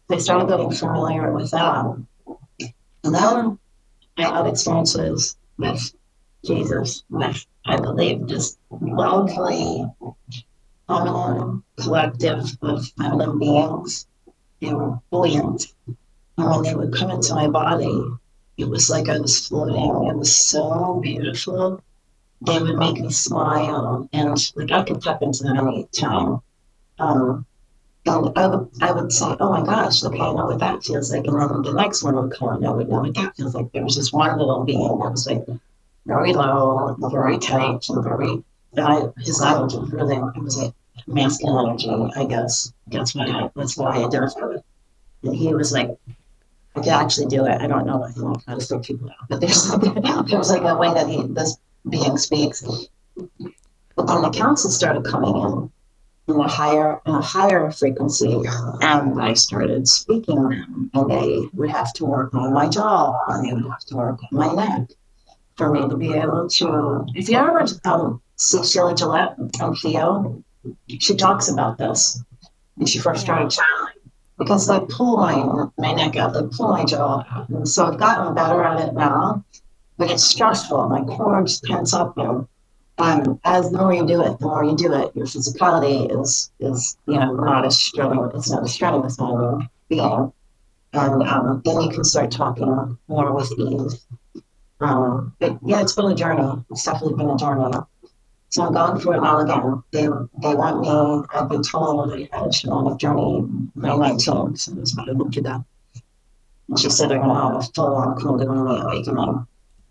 [0.07, 1.97] They started getting familiar with that,
[3.03, 3.59] and then
[4.17, 5.93] I had experiences with
[6.45, 9.85] Jesus, with I believe this lovely,
[10.87, 14.07] feminine collective of feminine beings.
[14.61, 15.67] They were buoyant.
[16.37, 18.03] And when they would come into my body,
[18.61, 20.07] it was like I was floating.
[20.09, 21.81] It was so beautiful.
[22.45, 26.41] They would make me smile, and like I could tap into them any time.
[26.99, 27.45] Um,
[28.07, 31.25] I would, I would say, "Oh my gosh, okay, I know what that feels like."
[31.27, 33.71] And then the next one would come, and I would know what that feels like.
[33.71, 35.45] There was this one little being that was like
[36.05, 38.43] very low, very tight, and very.
[38.77, 40.73] I, his energy really, it was like
[41.05, 42.73] masculine energy, I guess.
[42.87, 44.63] That's why I, that's why I identify with.
[45.23, 45.89] And he was like
[46.75, 47.61] I could actually do it.
[47.61, 50.27] I don't know I don't know how to freak people out, but there's something about
[50.29, 51.57] there's like a way that he this
[51.89, 52.63] being speaks.
[53.95, 55.71] But then the council started coming in
[56.27, 58.41] in a higher in a higher frequency,
[58.81, 63.47] and I started speaking them, and they would have to work on my jaw, and
[63.47, 64.89] they would have to work on my neck
[65.57, 67.05] for me to be able to.
[67.15, 70.43] If you ever um, see Sheila Gillette on Theo,
[70.99, 72.23] she talks about this,
[72.77, 73.51] and she first started
[74.41, 77.49] because I pull my, my neck out, I pull my jaw out.
[77.49, 79.45] And so I've gotten better at it now,
[79.97, 80.89] but it's stressful.
[80.89, 82.47] My cords tense up and,
[82.97, 86.51] um, as the more you do it, the more you do it, your physicality is
[86.59, 88.33] is you know not as strenuous.
[88.35, 89.61] It's not as strenuous anymore.
[89.89, 90.33] Being,
[90.93, 94.05] and um, then you can start talking more with ease.
[94.81, 96.63] Um, but yeah, it's been a journey.
[96.69, 97.73] It's definitely been a journey.
[98.51, 99.81] So I'm going through it all again.
[99.91, 100.07] They
[100.41, 101.27] they want me.
[101.33, 105.37] I've been told I had a shamanic journey my 19, so it's not a look
[105.37, 105.63] at that.
[106.67, 109.45] And she said they're gonna have a full on Kundalini awakening.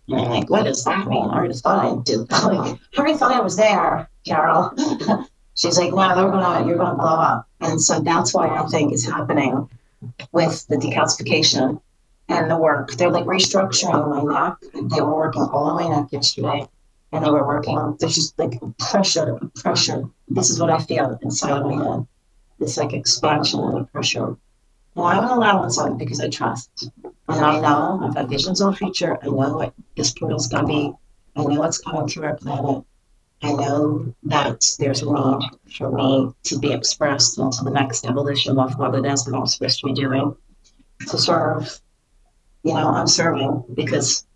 [0.09, 1.23] And I'm like, what does that mean?
[1.31, 2.27] I already thought I did.
[2.31, 4.73] I already thought I was there, Carol.
[5.55, 7.49] She's like, no, they're gonna, you're gonna blow up.
[7.61, 9.71] And so that's why I think is happening
[10.33, 11.81] with the decalcification
[12.29, 12.93] and the work.
[12.93, 14.57] They're like restructuring my neck.
[14.75, 16.69] They were working all my neck yesterday,
[17.13, 17.97] and they were working.
[17.99, 20.05] There's just like pressure, pressure.
[20.29, 22.07] This is what I feel inside of my head.
[22.61, 24.37] It's like expansion and pressure.
[24.95, 26.91] Well, I'm an allowance on it because I trust.
[27.05, 29.19] And I know I've got visions of the future.
[29.23, 30.93] I know what this portal's gonna be.
[31.37, 32.85] I know what's coming to our planet.
[33.43, 38.59] I know that there's a need for me to be expressed into the next evolution
[38.59, 40.37] of what it is that I'm supposed to be doing
[41.09, 41.81] to serve.
[42.63, 44.27] You know, I'm serving because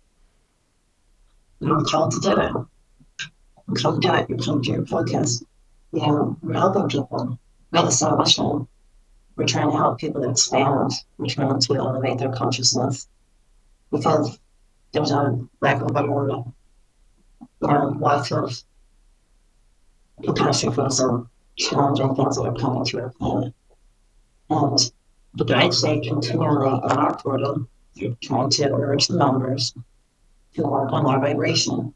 [1.61, 2.51] I'm called to do it.
[3.77, 4.29] To do it.
[4.29, 5.43] You're called to your focus.
[5.91, 7.39] You know, we're helping people.
[7.71, 8.67] We have a solution.
[9.35, 10.91] We're trying to help people expand.
[11.17, 13.07] We're trying to elevate their consciousness
[13.91, 14.39] because
[14.91, 16.31] there's a lack of a word.
[17.61, 18.63] You know, life of
[20.73, 23.53] for some challenging things that are coming to our planet.
[24.49, 24.91] And
[25.33, 29.73] the guides say continually in our portal, they're trying to urge the members
[30.55, 31.93] to work on their vibration.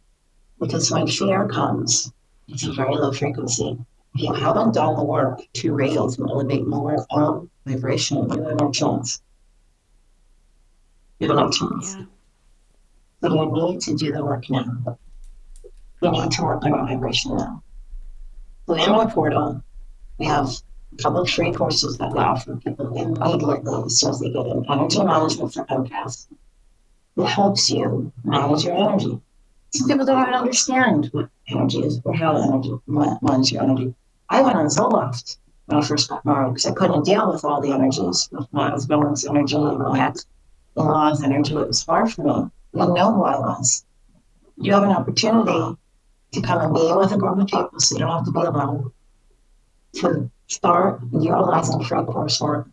[0.60, 2.12] Because when fear comes,
[2.48, 3.78] it's a very low frequency.
[4.16, 8.60] If you haven't done the work to raise and elevate more of vibration, you have
[8.60, 9.22] no chance.
[11.20, 11.96] You have no chance.
[11.96, 12.06] Yeah.
[13.22, 14.98] But you need to do the work now.
[16.02, 17.64] You need to work on your vibration now.
[18.66, 19.62] So in my portal,
[20.18, 20.50] we have
[20.94, 24.46] a couple of free courses that we offer people immediately as soon as they get
[24.46, 26.28] an energy management for empaths.
[27.20, 29.20] It helps you manage your energy.
[29.72, 33.94] Some people don't even understand what energy is or how energy manage your energy.
[34.30, 37.60] I went on Zoloft when I first got married because I couldn't deal with all
[37.60, 41.56] the energies with my husband's energy and my ex-in-law's energy.
[41.56, 42.50] It was hard for me.
[42.82, 43.86] I know who I was.
[44.56, 45.78] You have an opportunity
[46.32, 48.40] to come and be with a group of people so you don't have to be
[48.40, 48.92] alone.
[49.96, 52.66] To start utilizing free coursework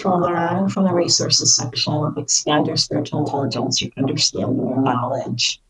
[0.00, 5.60] from the resources section, expand your spiritual intelligence, your understanding, your knowledge.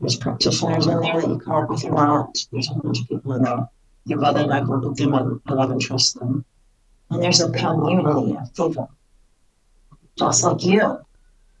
[0.00, 2.46] There's practitioners in there that you can work with your knowledge.
[2.50, 3.68] There's a bunch of people in there.
[4.06, 6.44] Your brother and I've worked with them I love and trust them.
[7.10, 8.90] And there's a community of people,
[10.18, 10.98] just like you.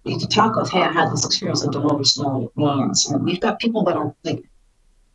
[0.04, 3.08] You can talk with, hey, I had this experience, I don't understand what it means.
[3.08, 4.44] And we've got people that are like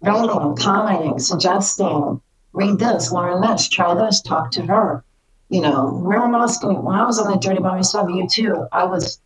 [0.01, 2.21] writing, commenting, suggesting,
[2.53, 5.03] read this, learn this, try this, talk to her
[5.49, 6.83] you know, where am I going?
[6.83, 9.19] When I was on that journey by myself, you too, I was,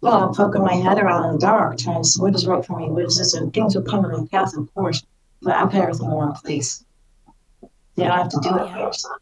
[0.00, 2.64] well, I'm poking my head around in the dark, trying to see what is right
[2.64, 5.04] for me, what is this, and things would come in the path, of course,
[5.42, 6.84] but I put everything in one place.
[7.96, 9.18] You don't have to do it by yourself.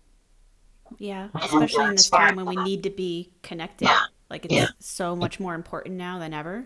[0.99, 3.89] Yeah, especially in this time when we need to be connected.
[4.31, 4.69] Like it's Yeah.
[4.79, 6.65] so much more important now than ever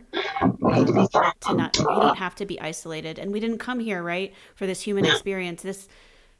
[0.61, 1.09] We to
[1.41, 3.19] to not we don't have to be isolated.
[3.19, 5.89] And we didn't come here, right, for this human experience, this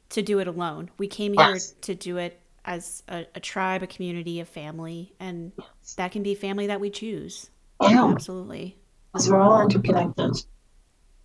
[0.09, 0.89] to do it alone.
[0.97, 1.75] We came here Yes.
[1.81, 5.53] to do it as a, a tribe, a community, a family, and
[5.95, 7.49] that can be family that we choose.
[7.81, 8.77] Yeah, Absolutely.
[9.13, 10.43] because we're all interconnected.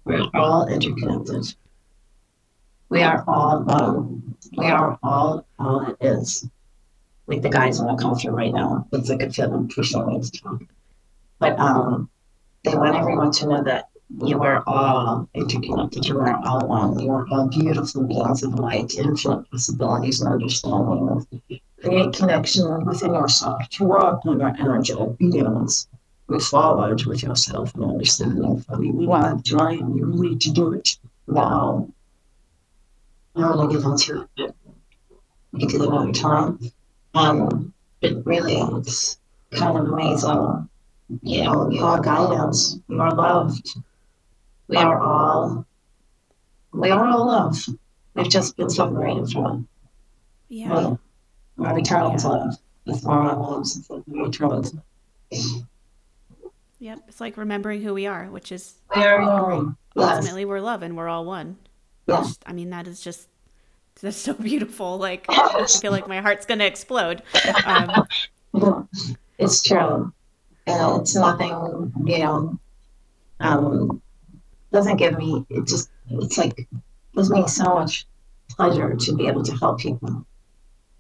[0.05, 1.55] We're all interconnected.
[2.89, 4.37] We are all one.
[4.57, 6.49] We are all all it is.
[7.27, 8.87] Like the guys in the culture right now.
[8.93, 10.63] It's like a film for showing to talk.
[11.39, 12.11] But um
[12.65, 13.89] they want everyone to know that
[14.21, 16.07] you are all interconnected.
[16.07, 16.99] You are all one.
[16.99, 21.27] You are all beautiful beings of light, infinite possibilities and understanding.
[21.81, 25.89] Create connection within yourself to work on your energetic beings.
[26.29, 28.91] Move forward with yourself and understanding fully.
[28.91, 29.97] We want time.
[29.97, 31.89] You need to do it now.
[33.35, 34.55] I to give into it.
[35.55, 36.59] You can have your time.
[37.15, 39.19] Um, but really, it's
[39.53, 40.69] kind of amazing.
[41.23, 42.79] You know, you are guidance.
[42.89, 43.79] You are loved.
[44.69, 45.67] We are all,
[46.73, 47.57] we are all love.
[48.15, 49.69] We've just been separated from
[50.49, 50.93] Yeah.
[50.93, 50.99] it.
[51.59, 52.55] Our eternal love.
[52.87, 54.65] That's why our loves is like the eternal.
[56.79, 56.99] Yep.
[57.09, 59.77] It's like remembering who we are, which is Very young.
[59.95, 60.17] Yes.
[60.17, 61.57] ultimately we're love and we're all one.
[62.07, 62.39] Yes.
[62.47, 63.29] I mean, that is just
[64.01, 64.99] that's so beautiful.
[64.99, 67.23] Like I feel like my heart's gonna explode.
[67.67, 68.07] Um,
[69.39, 70.13] It's true.
[70.67, 72.59] And it's nothing, you know,
[73.41, 74.03] um,
[74.73, 76.69] doesn't give me it just it's like
[77.15, 78.07] gives me so much
[78.49, 80.27] pleasure to be able to help people.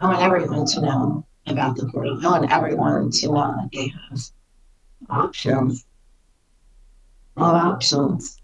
[0.01, 2.19] I want everyone to know about the portal.
[2.23, 4.21] I want everyone to know that they have
[5.11, 5.85] options.
[7.37, 8.41] All options.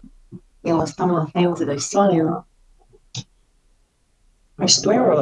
[0.63, 2.43] You know, some of the things that I saw you
[4.57, 5.17] are scary.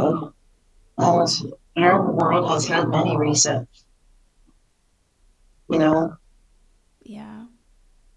[0.97, 3.67] And our world has had many resets.
[5.69, 6.17] You know?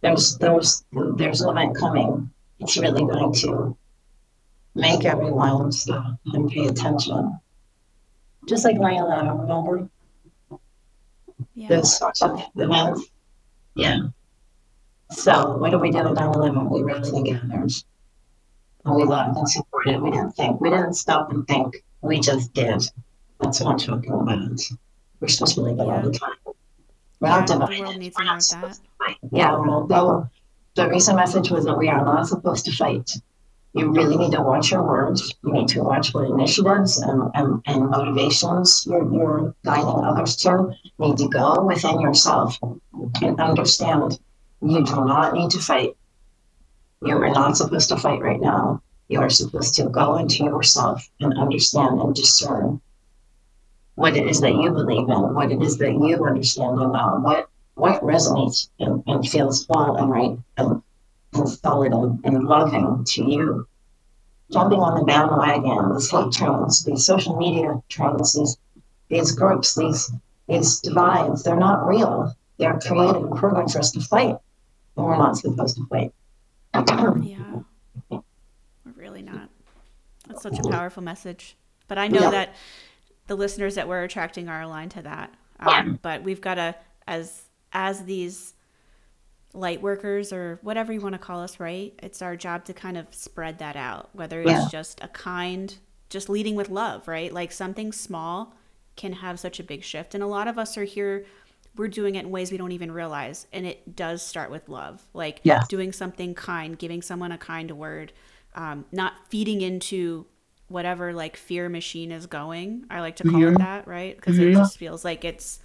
[0.01, 2.31] There's there's there's an event coming.
[2.59, 3.77] It's really going to
[4.75, 7.39] make everyone stop and pay attention.
[8.49, 9.89] Just like 9 11, remember?
[11.55, 11.69] Yeah.
[11.69, 13.07] Those sorts of events.
[13.75, 13.99] Yeah.
[15.11, 16.71] So, what do we do at 9 11?
[16.71, 17.67] We rallied together.
[18.85, 20.01] And we loved and supported.
[20.01, 20.61] We didn't think.
[20.61, 21.85] We didn't stop and think.
[22.01, 22.83] We just did.
[23.41, 24.61] That's what I'm talking about.
[25.21, 26.50] We're supposed to believe it all the time.
[27.21, 27.81] We're Yeah, not the divided.
[27.81, 29.17] world needs We're more not of supposed to fight.
[29.33, 33.11] Yeah, well, the, the recent message was that we are not supposed to fight.
[33.73, 35.33] You really need to watch your words.
[35.45, 40.73] You need to watch what initiatives and, and, and motivations you're, you're guiding others to.
[40.99, 42.59] You need to go within yourself
[43.23, 44.19] and understand
[44.61, 45.97] you do not need to fight.
[47.03, 48.83] You are not supposed to fight right now.
[49.09, 52.81] You are supposed to go into yourself and understand and discern
[53.95, 57.49] what it is that you believe in, what it is that you understand about what
[57.75, 60.83] what resonates and, and feels well and right and,
[61.33, 63.67] and solid and, and loving to you.
[64.53, 68.59] Jumping on the bandwagon, these hate trains, these social media trains, these
[69.09, 70.11] these groups, these
[70.49, 72.35] these divides, they're not real.
[72.59, 74.37] They're created and for us to fight.
[74.97, 76.13] And we're not supposed to fight.
[76.75, 77.61] Yeah.
[78.11, 78.23] We're
[78.97, 79.49] really not.
[80.27, 81.57] That's such a powerful message.
[81.89, 82.31] But I know Yeah.
[82.31, 82.55] that
[83.31, 85.33] the listeners that we're attracting are aligned to that.
[85.61, 86.75] Um, but we've got to,
[87.07, 88.55] as as these
[89.55, 91.93] light workers or whatever you want to call us, right?
[92.03, 94.11] It's our job to kind of spread that out.
[94.15, 94.69] Whether it's Yeah.
[94.69, 95.73] just a kind,
[96.09, 97.33] just leading with love, right?
[97.33, 98.53] Like something small
[98.97, 101.25] can have such a big shift, and a lot of us are here.
[101.77, 105.05] We're doing it in ways we don't even realize, and it does start with love,
[105.15, 105.69] like Yes.
[105.69, 108.13] doing something kind, giving someone a kind word,
[108.57, 110.27] um, not feeding into
[110.71, 112.87] whatever like fear machine is going.
[112.91, 114.17] I like to call it that, right?
[114.17, 115.59] Because it just feels like it's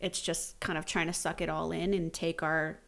[0.00, 2.78] it's just kind of trying to suck it all in and take our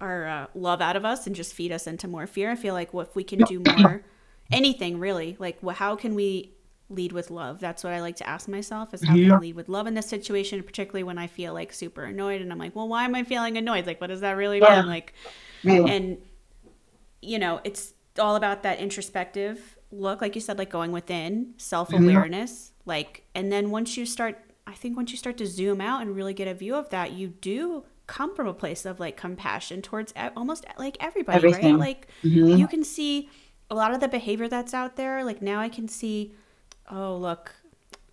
[0.00, 2.50] our uh, love out of us and just feed us into more fear.
[2.52, 4.04] I feel like what if we can do more,
[4.52, 6.52] anything really, like wh- how can we
[6.88, 7.58] lead with love?
[7.60, 9.94] That's what I like to ask myself: is how can I lead with love in
[9.94, 13.14] this situation, particularly when I feel like super annoyed and I'm like, well, why am
[13.16, 13.86] I feeling annoyed?
[13.86, 14.86] Like, what does that really mean?
[14.86, 15.14] Like,
[15.86, 16.18] and
[17.20, 21.52] you know it's all about that introspective look like you said like going within mm-hmm.
[21.56, 26.02] self-awareness like and then once you start i think once you start to zoom out
[26.02, 29.16] and really get a view of that you do come from a place of like
[29.16, 31.78] compassion towards almost like everybody Everything.
[31.78, 32.56] right like mm-hmm.
[32.58, 33.28] you can see
[33.70, 35.24] a lot of the behavior that's out there.
[35.24, 36.34] Like now i can see
[36.90, 37.54] oh look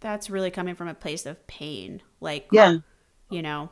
[0.02, 2.02] that's really coming from a place of pain.
[2.20, 2.78] Like yeah.
[3.30, 3.70] you know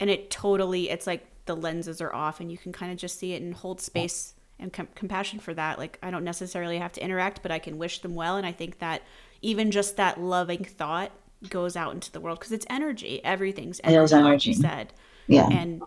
[0.00, 3.18] and it totally it's like the lenses are off and you can kind of just
[3.18, 6.92] see it and hold space and com- compassion for that like i don't necessarily have
[6.92, 9.02] to interact but i can wish them well and i think that
[9.42, 11.10] even just that loving thought
[11.50, 14.92] goes out into the world because it's energy everything's is energy, like you said
[15.26, 15.48] Yeah.
[15.50, 15.82] and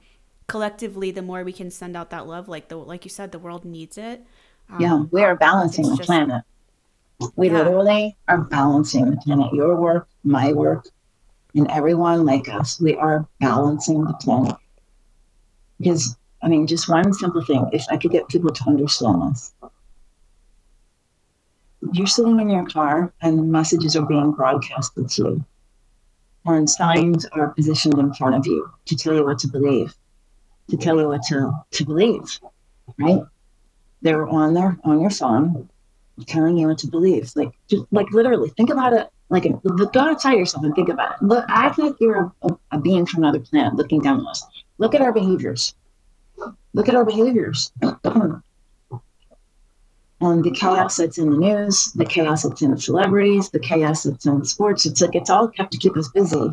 [0.47, 3.39] collectively the more we can send out that love like the like you said the
[3.39, 4.23] world needs it
[4.69, 6.41] um, Yeah, we are balancing the just- planet.
[7.35, 7.59] We Yeah.
[7.59, 9.53] literally are balancing the planet.
[9.53, 10.89] Your work, my work,
[11.53, 12.81] and everyone like us.
[12.81, 14.55] We are balancing the planet.
[15.79, 19.53] Because, I mean, just one simple thing, if I could get people to understand this.
[21.91, 25.45] You're sitting in your car and messages are being broadcasted to you,
[26.45, 29.93] or signs are positioned in front of you to tell you what to believe,
[30.69, 32.39] to tell you what to, to believe,
[32.97, 33.21] right?
[34.05, 35.67] they're on their on your phone
[36.27, 37.31] telling you what to believe.
[37.35, 39.09] Like just like literally think about it.
[39.29, 39.47] Like
[39.91, 41.25] go outside yourself and think about it.
[41.25, 44.45] Look act like you're a, a being from another planet looking down on us.
[44.77, 45.73] Look at our behaviors
[46.73, 47.95] look at our behaviors and
[50.21, 54.03] um, the chaos that's in the news the chaos that's in the celebrities the chaos
[54.03, 56.51] that's in sports it's like it's all kept to keep us busy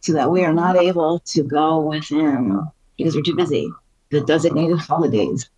[0.00, 2.62] so that we are not able to go within
[2.96, 3.70] because we're too busy
[4.10, 5.48] the designated holidays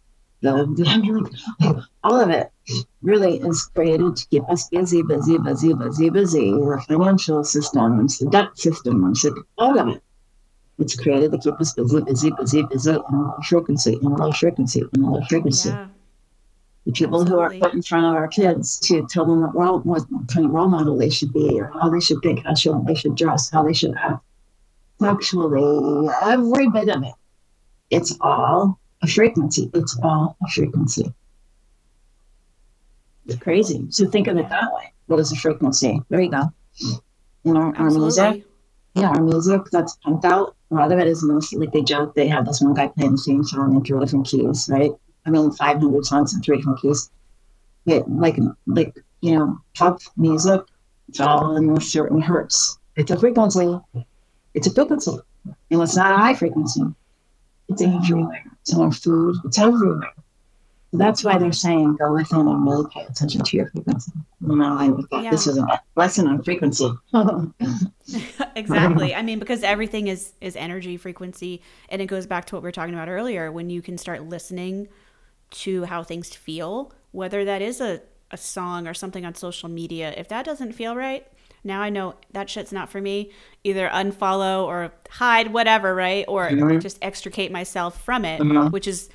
[0.41, 1.27] the, I mean,
[1.61, 2.51] like, all of it
[3.03, 6.53] really is created to keep us busy, busy, busy, busy, busy.
[6.53, 10.03] The financial systems, the debt systems, the- all of it.
[10.79, 14.83] It's created to keep us busy, busy, busy, busy, and low frequency, and low frequency,
[14.93, 15.71] and low frequency.
[15.71, 15.89] yeah
[16.87, 19.81] The people who are put in front of our kids to tell them what role,
[19.81, 22.87] what kind of role model they should be, or how they should think, how should,
[22.87, 24.23] they should dress, how they should act.
[25.01, 27.15] Sexually, every bit of it.
[27.91, 29.71] It's all a frequency.
[29.75, 31.13] It's all a frequency.
[33.27, 33.87] It's crazy.
[33.91, 34.93] So think of it that way.
[35.07, 36.01] What is a frequency?
[36.09, 36.53] There you go.
[37.45, 38.45] You know, our music.
[38.95, 40.57] Yeah, our music that's pumped out.
[40.71, 43.13] A lot of it is mostly like they joke they have this one guy playing
[43.13, 44.91] the same song in three different keys, right?
[45.25, 47.11] I mean, 500 songs in three different keys.
[47.85, 50.61] Yeah, like, like you know, pop music,
[51.09, 52.79] it's all in a certain hertz.
[52.97, 53.79] It's a frequency.
[54.55, 55.19] It's a frequency.
[55.71, 56.83] And it's not a high frequency.
[57.69, 58.45] It's everywhere.
[58.61, 59.37] It's in our food.
[59.45, 60.13] It's everywhere.
[60.93, 64.11] That's why they're saying go within and really pay attention to your frequency.
[64.41, 65.31] Know, I thought yeah.
[65.31, 66.91] this is a lesson on frequency.
[68.57, 69.15] exactly.
[69.15, 71.61] I mean, because everything is is energy, frequency,
[71.91, 73.53] and it goes back to what we were talking about earlier.
[73.53, 74.89] When you can start listening
[75.51, 80.15] to how things feel, whether that is a, a song or something on social media,
[80.17, 81.27] if that doesn't feel right,
[81.65, 83.31] now I know that shit's not for me.
[83.65, 86.25] Either unfollow or hide, whatever, right?
[86.29, 86.79] Or mm-hmm.
[86.79, 88.69] just extricate myself from it, mm-hmm.
[88.69, 89.11] which is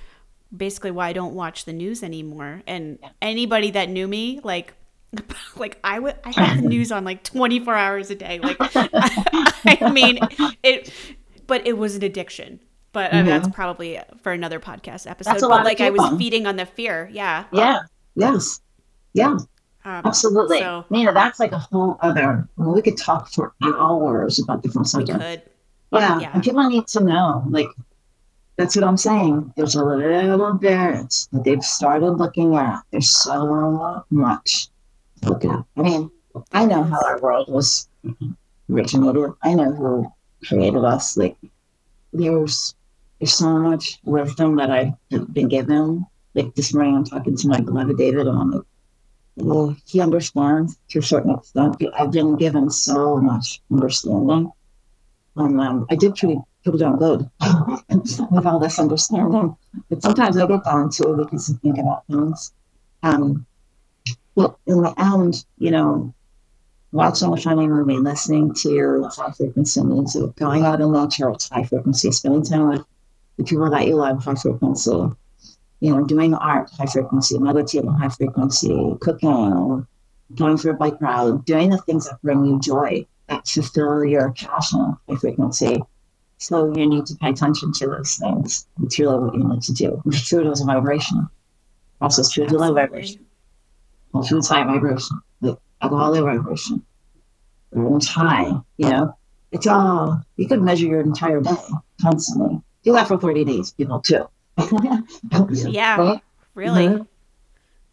[0.56, 2.62] basically why I don't watch the news anymore.
[2.68, 4.74] And anybody that knew me, like,
[5.56, 8.40] like I would, I had the news on like 24 hours a day.
[8.40, 10.20] Like, I, I mean,
[10.64, 10.92] it,
[11.48, 12.60] but it was an addiction.
[12.92, 13.28] But uh, mm-hmm.
[13.28, 15.42] that's probably for another podcast episode.
[15.42, 17.10] But like I was feeding on the fear.
[17.12, 17.46] Yeah.
[17.52, 17.80] Yeah.
[18.16, 18.62] Yes.
[19.14, 19.38] Yeah.
[19.86, 20.60] Um, Absolutely.
[20.60, 24.88] So, Nina, that's like a whole other, well, we could talk for hours about different
[24.88, 25.24] subjects.
[25.24, 25.42] We could.
[25.92, 26.20] Yeah.
[26.20, 26.32] yeah.
[26.34, 27.68] And people need to know, like,
[28.56, 29.54] that's what I'm saying.
[29.56, 32.82] There's a little bit that they've started looking at.
[32.92, 34.70] There's so much
[35.26, 35.66] at.
[35.78, 36.12] I mean,
[36.52, 37.88] I know how our world was
[38.70, 39.32] originated.
[39.44, 40.12] I know who
[40.48, 41.18] created us.
[41.18, 41.38] Like,
[42.12, 42.76] there's
[43.20, 46.06] there's so much wisdom that I've been given.
[46.36, 48.64] Like this morning, I'm talking to my beloved David, and I'm like,
[49.36, 51.82] well, he understands to a certain extent.
[51.98, 54.52] I've been given so much understanding.
[55.36, 57.30] And um, I did treat people don't good
[58.32, 59.56] with all this understanding.
[59.90, 62.54] But sometimes I get down to it because I think about things.
[63.02, 63.46] Um,
[64.36, 66.14] well, in the end, you know,
[66.92, 71.50] watching a funny movie, listening to your high frequency music, going out in nature, it's
[71.50, 72.86] high frequency, spending time with
[73.38, 74.92] the people that you love, high frequency,
[75.82, 79.86] you know, doing art, high frequency, meditating, high frequency, cooking,
[80.36, 84.32] going for a bike ride, doing the things that bring you joy, that fulfill your
[84.32, 85.82] passion, high frequency.
[86.44, 88.68] So you need to pay attention to those things.
[88.84, 90.02] It's really what you need to do.
[90.12, 91.30] Food is a vibration.
[92.02, 93.26] Also, food is a low vibration.
[94.12, 95.22] Well, food's high vibration.
[95.40, 96.84] The alcohol low vibration.
[97.74, 99.16] Everyone's high, you know.
[99.54, 101.56] It's all, you could measure your entire day
[102.02, 102.62] constantly.
[102.84, 104.28] Do that for 30 days, people, too.
[105.70, 106.20] yeah,
[106.56, 106.88] really.
[106.88, 107.04] Mm-hmm.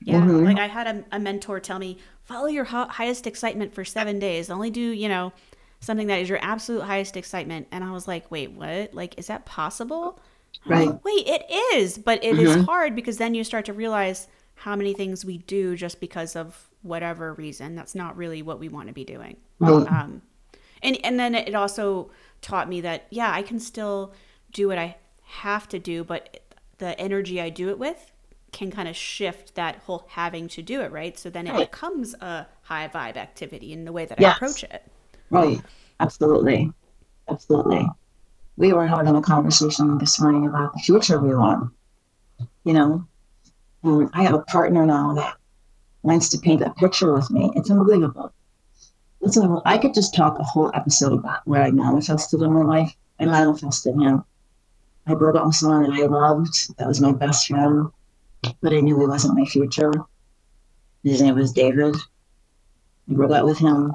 [0.02, 0.44] Yeah, mm-hmm.
[0.44, 4.50] like I had a, a, mentor tell me, follow your highest excitement for seven days.
[4.50, 5.32] Only do, you know,
[5.80, 7.66] something that is your absolute highest excitement.
[7.70, 8.94] And I was like, wait, what?
[8.94, 10.20] Like, is that possible?
[10.66, 10.88] Right.
[10.88, 12.60] Like, wait, it is, but it mm-hmm.
[12.60, 16.36] is hard because then you start to realize how many things we do just because
[16.36, 17.74] of whatever reason.
[17.74, 19.38] That's not really what we want to be doing.
[19.60, 19.94] Mm-hmm.
[19.94, 20.22] Um,
[20.82, 22.10] and and then it also
[22.42, 24.12] taught me that yeah, I can still
[24.52, 26.40] do what I have to do, but
[26.78, 28.12] the energy I do it with
[28.52, 31.18] can kind of shift that whole having to do it, right?
[31.18, 31.70] So then it right.
[31.70, 34.32] becomes a high vibe activity in the way that yes.
[34.32, 34.82] I approach it.
[35.30, 35.60] Right.
[36.00, 36.72] Absolutely.
[37.28, 37.88] Absolutely.
[38.56, 41.72] We were having a conversation this morning about the future we want.
[42.64, 43.06] You know,
[43.82, 45.36] and I have a partner now that
[46.02, 47.50] wants to paint a picture with me.
[47.54, 48.32] It's unbelievable.
[49.20, 52.96] Listen, I could just talk a whole episode about where I manifested in my life.
[53.18, 54.24] I manifested him.
[55.06, 56.76] I broke up someone that I loved.
[56.78, 57.88] That was my best friend,
[58.60, 59.92] but I knew he wasn't my future.
[61.04, 61.96] His name was David.
[63.10, 63.94] I broke up with him.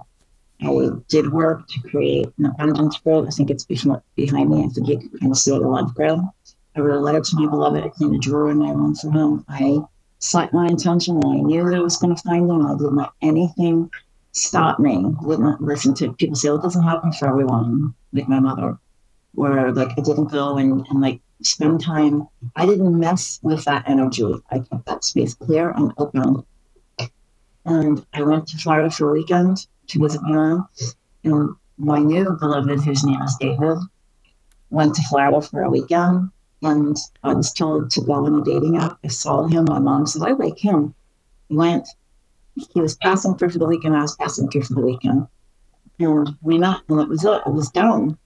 [0.62, 1.08] I mm.
[1.08, 3.28] did work to create an abundance grid.
[3.28, 4.64] I think it's behind me.
[4.64, 6.20] I think you can kind of see the love grid.
[6.76, 7.84] I wrote a letter to my beloved.
[7.84, 9.46] I cleaned a drawer in my room for him.
[9.48, 9.80] I
[10.20, 12.66] set my intention and I knew that I was going to find him.
[12.66, 13.92] I didn't let anything
[14.32, 15.04] stop me.
[15.22, 18.78] Wouldn't listen to people say, well, it doesn't happen for everyone, like my mother,
[19.34, 22.28] where like I didn't go and, and like spend time.
[22.56, 24.26] I didn't mess with that energy.
[24.52, 26.46] I kept that space clear and open.
[27.66, 30.68] And I went to Florida for a weekend to visit my mom.
[31.24, 33.78] And my new beloved, whose name is David,
[34.70, 36.30] went to Florida for a weekend.
[36.62, 38.98] And I was told to go on a dating app.
[39.04, 39.66] I saw him.
[39.66, 40.96] My mom said, I like him.
[41.50, 41.88] Went.
[42.56, 43.96] He was passing through for the weekend.
[43.96, 45.28] I was passing through for the weekend.
[46.00, 47.42] And we met, and it was it.
[47.46, 48.18] It was done.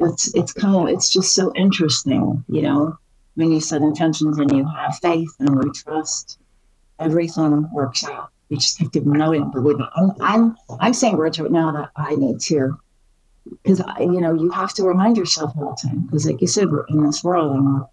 [0.00, 2.98] It's it's kind of it's just so interesting, you know,
[3.34, 6.38] when you set intentions and you have faith and we trust,
[6.98, 8.31] everything works out.
[8.52, 9.88] We just have to know it it.
[9.96, 12.78] I'm, I'm, I'm saying words right now that I need to,
[13.62, 16.00] because you know you have to remind yourself all the time.
[16.00, 17.86] Because like you said, we're in this world and we're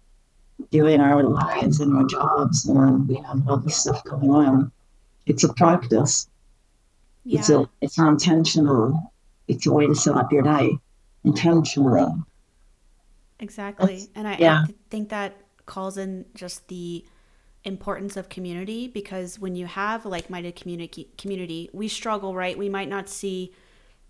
[0.70, 4.70] doing our lives and our jobs and we have all this stuff going on.
[5.24, 6.28] It's a practice.
[7.24, 7.38] Yeah.
[7.38, 9.12] It's a it's intentional.
[9.48, 10.76] It's a way to set up your day
[11.24, 12.12] intentionally.
[13.38, 13.86] Exactly.
[13.86, 14.64] That's- And I, yeah.
[14.68, 17.02] I think that calls in just the
[17.64, 22.56] importance of community because when you have like-minded community community, we struggle, right?
[22.56, 23.54] We might not see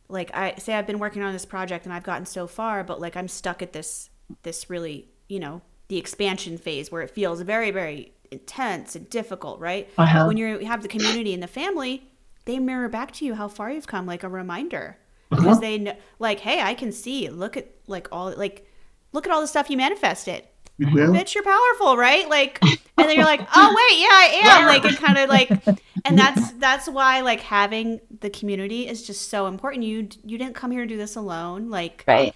[0.08, 3.00] like I say I've been working on this project and I've gotten so far, but
[3.00, 4.10] like I'm stuck at this
[4.42, 9.58] this really, you know, the expansion phase where it feels very very intense and difficult,
[9.60, 9.88] right?
[9.98, 10.26] Uh-huh.
[10.26, 12.04] When you have the community and the family,
[12.44, 14.96] they mirror back to you how far you've come like a reminder
[15.32, 15.42] Uh-huh.
[15.42, 18.66] because they know like hey i can see look at like all like
[19.12, 20.42] look at all the stuff you manifested
[20.86, 24.08] Bitch you're powerful right like and then you're like oh wait yeah
[24.54, 25.50] i am like it kind of like
[26.04, 30.54] and that's that's why like having the community is just so important you you didn't
[30.54, 32.34] come here to do this alone like Right.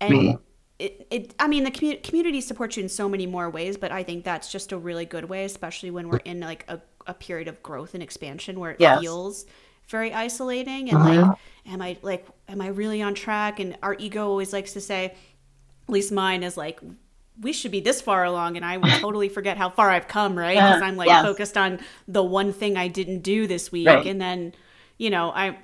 [0.00, 0.38] and Right.
[0.78, 3.90] it, it i mean the commu- community supports you in so many more ways but
[3.92, 7.14] i think that's just a really good way especially when we're in like a, a
[7.14, 9.00] period of growth and expansion where it Yes.
[9.00, 9.46] feels
[9.88, 11.26] very isolating and Mhm.
[11.28, 14.80] like am i like am i really on track and our ego always likes to
[14.80, 15.14] say at
[15.92, 16.78] least mine is like
[17.40, 20.38] we should be this far along and i will totally forget how far i've come
[20.38, 20.54] right?
[20.56, 21.78] Because i'm like focused on
[22.08, 23.86] the one thing i didn't do this week.
[23.88, 24.06] Right.
[24.06, 24.54] and then
[24.98, 25.56] you know i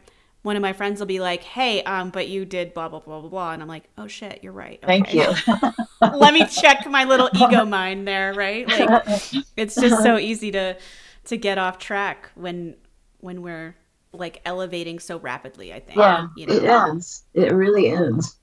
[0.42, 3.20] one of my friends will be like hey um but you did blah blah blah
[3.20, 3.52] blah blah.
[3.52, 4.80] And i'm like oh shit you're right.
[4.82, 5.34] Thank you.
[6.00, 8.66] let me check my little ego mind there right?
[8.68, 9.04] Like
[9.56, 10.76] it's just so easy to
[11.24, 12.76] to get off track when
[13.18, 13.74] when we're
[14.12, 16.54] like elevating so rapidly i think Yeah, you know?
[16.54, 17.24] it is.
[17.34, 18.36] It really is.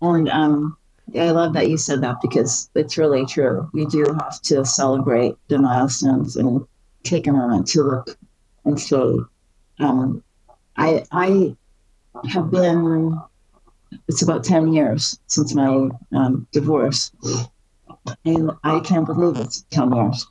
[0.00, 0.76] And um,
[1.14, 3.70] I love that you said that because it's really true.
[3.72, 6.66] We do have to celebrate the milestones and
[7.04, 8.18] take a moment to look
[8.64, 9.14] and say,
[9.78, 10.22] um,
[10.76, 11.56] I I
[12.28, 13.20] have been.
[14.08, 17.12] It's about ten years since my um, divorce,
[18.24, 20.26] and I can't believe it's ten years.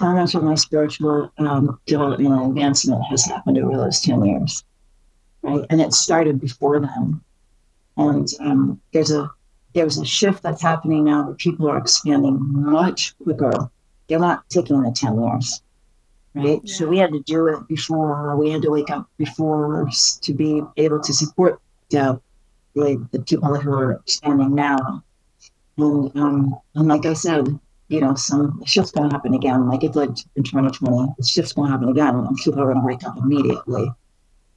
[0.00, 4.64] How much of my spiritual um, development and advancement has happened over those ten years?
[5.44, 5.64] right?
[5.70, 7.20] And it started before then.
[7.96, 9.30] And um, there's a
[9.74, 13.70] there's a shift that's happening now where people are expanding much quicker.
[14.08, 15.62] They're not taking the ten years,
[16.34, 16.66] right?
[16.68, 18.36] So we had to do it before.
[18.36, 19.88] We had to wake up before
[20.22, 21.60] to be able to support
[21.90, 22.20] the
[22.74, 25.02] the, the people who are expanding now.
[25.76, 27.58] And um, and like I said,
[27.88, 29.68] you know, some shifts gonna happen again.
[29.68, 33.04] Like it did in 2020, the shift's gonna happen again, and people are gonna wake
[33.04, 33.90] up immediately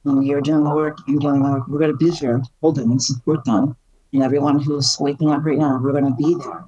[0.02, 2.76] when you're doing the work, you're doing the work, we're going to be here, hold
[2.76, 3.76] them and support them.
[4.12, 6.64] And everyone who's waking up right now, we're going to be there.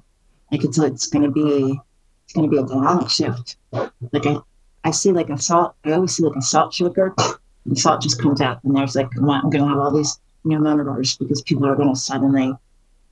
[0.51, 1.79] Like it's, it's going to be,
[2.25, 3.57] it's going to be a dynamic shift.
[3.71, 4.37] Like I,
[4.83, 7.15] I see like a salt, I always see like a salt shaker,
[7.65, 10.59] and salt just comes out, and there's like, I'm going to have all these new
[10.59, 12.53] members because people are going to suddenly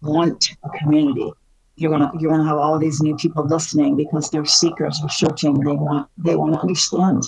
[0.01, 1.31] want a community.
[1.75, 5.53] You're gonna you're gonna have all these new people listening because they're seekers, they're searching,
[5.61, 7.23] they want they want to understand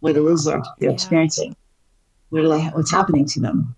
[0.00, 0.94] what it is they're, they're Yeah.
[0.94, 1.54] experiencing
[2.30, 3.76] what they, what's happening to them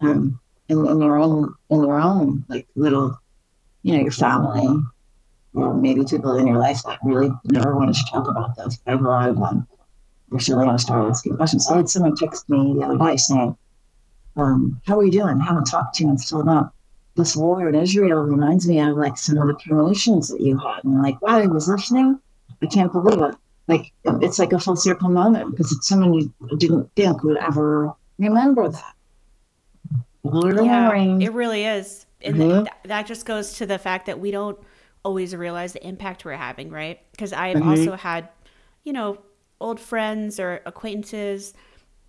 [0.00, 0.40] um
[0.74, 3.18] in, in their own in their own like little
[3.82, 4.82] you know your family
[5.54, 8.80] or maybe people in your life that really never want to talk about this.
[8.86, 9.66] I have a lot of them.
[10.30, 11.70] They really to start asking questions.
[11.70, 13.56] I had someone text me the other day saying
[14.36, 15.40] um how are you doing?
[15.40, 16.70] I haven't talked to you in so long.
[17.14, 20.82] This war in Israel reminds me of like some of the promotions that you had.
[20.84, 22.18] And like wow I was listening?
[22.62, 23.36] I can't believe it.
[23.68, 27.92] Like it's like a full circle moment because it's someone you didn't think would ever
[28.18, 28.93] remember that.
[30.24, 30.88] Yeah,
[31.20, 32.06] it really is.
[32.22, 32.64] And Mhm.
[32.64, 34.58] th- that just goes to the fact that we don't
[35.04, 37.00] always realize the impact we're having, right?
[37.12, 37.70] Because I've Mhm.
[37.70, 38.28] also had,
[38.84, 39.18] you know,
[39.60, 41.52] old friends or acquaintances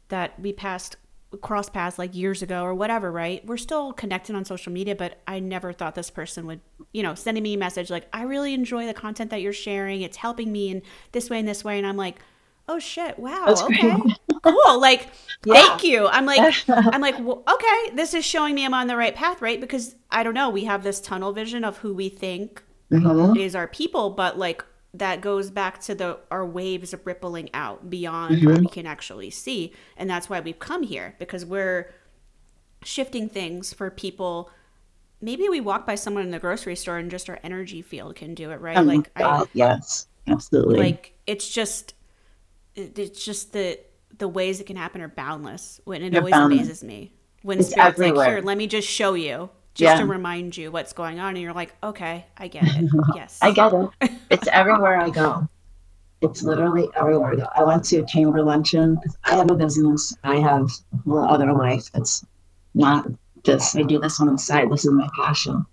[0.08, 0.96] that we passed
[1.42, 3.46] cross paths like years ago or whatever, right?
[3.46, 6.62] We're still connected on social media, but I never thought this person would,
[6.94, 10.02] you know, sending me a message like, I really enjoy the content that you're sharing.
[10.02, 10.82] It's helping me in
[11.12, 11.78] this way and this way.
[11.78, 12.20] And I'm like,
[12.68, 14.20] oh shit, wow, That's okay, great.
[14.44, 14.80] cool.
[14.80, 15.10] Like,
[15.46, 15.54] Yeah.
[15.54, 16.08] thank you.
[16.08, 19.42] I'm like, I'm like, well, okay, this is showing me I'm on the right path,
[19.42, 19.62] right?
[19.62, 23.38] Because I don't know, we have this tunnel vision of who we think Mhm.
[23.38, 24.64] is our people, but like
[24.94, 29.74] that goes back to the our waves rippling out beyond what we can actually see,
[29.98, 31.92] and that's why we've come here because we're
[32.84, 34.50] shifting things for people.
[35.22, 38.36] Maybe we walk by someone in the grocery store and just our energy field can
[38.36, 38.78] do it, right?
[38.78, 40.78] Oh like I, yes, absolutely.
[40.78, 41.95] like it's just
[42.76, 43.80] it's just the
[44.18, 46.60] the ways it can happen are boundless when it They're always boundless.
[46.60, 48.28] amazes me when It's spirit's like everywhere.
[48.38, 50.00] here let me just show you just Yeah.
[50.00, 53.52] to remind you what's going on and you're like okay i get it yes I
[53.52, 53.90] get it.
[54.30, 55.48] It's everywhere I go.
[56.22, 57.48] It's literally everywhere I go.
[57.56, 58.98] I went to a chamber luncheon.
[59.26, 60.16] I have a business.
[60.24, 60.68] I have
[61.08, 61.90] other life.
[61.94, 62.26] It's
[62.74, 63.06] not
[63.44, 63.76] this.
[63.76, 64.72] I do this on the side.
[64.72, 65.66] This is my passion.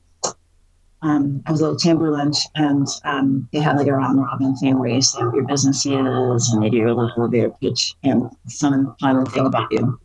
[1.03, 4.89] Um, I was at Chamberlain and um, they had like a round robin thing where
[4.89, 8.95] you say what your business is and they do your little elevator pitch and some
[9.01, 9.99] final thing about you.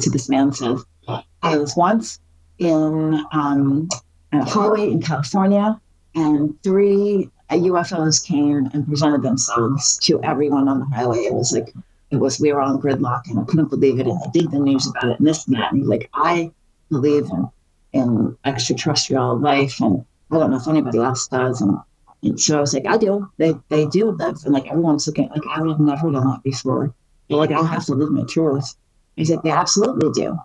[0.00, 0.84] So this man says,
[1.42, 2.18] I was once
[2.58, 3.88] in um,
[4.32, 5.80] a hallway in California
[6.16, 11.18] and three UFOs came and presented themselves to everyone on the highway.
[11.18, 11.72] It was like,
[12.10, 14.08] it was, we were on gridlock and I couldn't believe it.
[14.08, 15.46] And I did the news about it and this.
[15.46, 16.50] And like, I
[16.90, 17.48] believe in,
[17.92, 21.60] in extraterrestrial life and I don't know if anybody else does.
[21.60, 21.78] And,
[22.22, 23.30] and so I was like, I do.
[23.36, 24.44] They they do live.
[24.44, 26.92] And like everyone's looking like I would have never done that before.
[27.28, 28.74] But like I'll have to live my truth.
[29.16, 30.36] He's like, they absolutely do.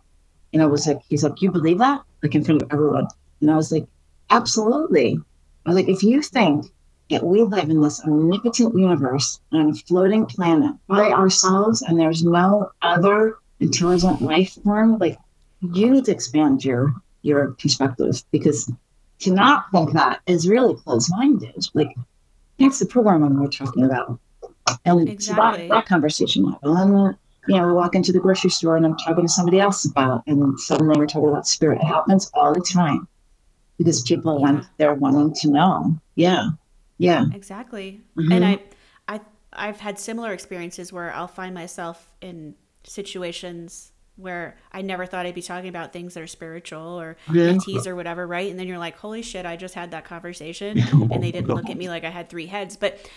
[0.53, 2.03] And I was like, he's like, you believe that?
[2.21, 3.07] Like in front of everyone.
[3.39, 3.87] And I was like,
[4.29, 5.19] absolutely.
[5.65, 6.65] I was like, if you think
[7.09, 12.23] that we live in this omnipotent universe on a floating planet by ourselves and there's
[12.23, 15.17] no other intelligent life form, like
[15.61, 18.71] you need to expand your your perspective because
[19.21, 21.67] to not think that is really closed-minded.
[21.73, 21.95] Like
[22.59, 24.19] that's the programming we're talking about.
[24.85, 25.67] And exactly.
[25.67, 26.55] that, that conversation.
[26.63, 27.15] And
[27.47, 30.23] you know, we walk into the grocery store and I'm talking to somebody else about,
[30.27, 31.81] and suddenly we're talking about spirit.
[31.81, 33.07] It happens all the time
[33.77, 34.39] because people yeah.
[34.39, 35.95] want they're wanting to know.
[36.15, 36.49] Yeah,
[36.99, 38.01] yeah, exactly.
[38.15, 38.31] Mm-hmm.
[38.31, 38.59] And I,
[39.07, 39.19] I,
[39.53, 43.90] I've had similar experiences where I'll find myself in situations
[44.21, 47.55] where I never thought I'd be talking about things that are spiritual or yeah.
[47.55, 48.49] ETs or whatever, right?
[48.49, 51.69] And then you're like, holy shit, I just had that conversation and they didn't look
[51.69, 52.75] at me like I had three heads.
[52.75, 53.09] But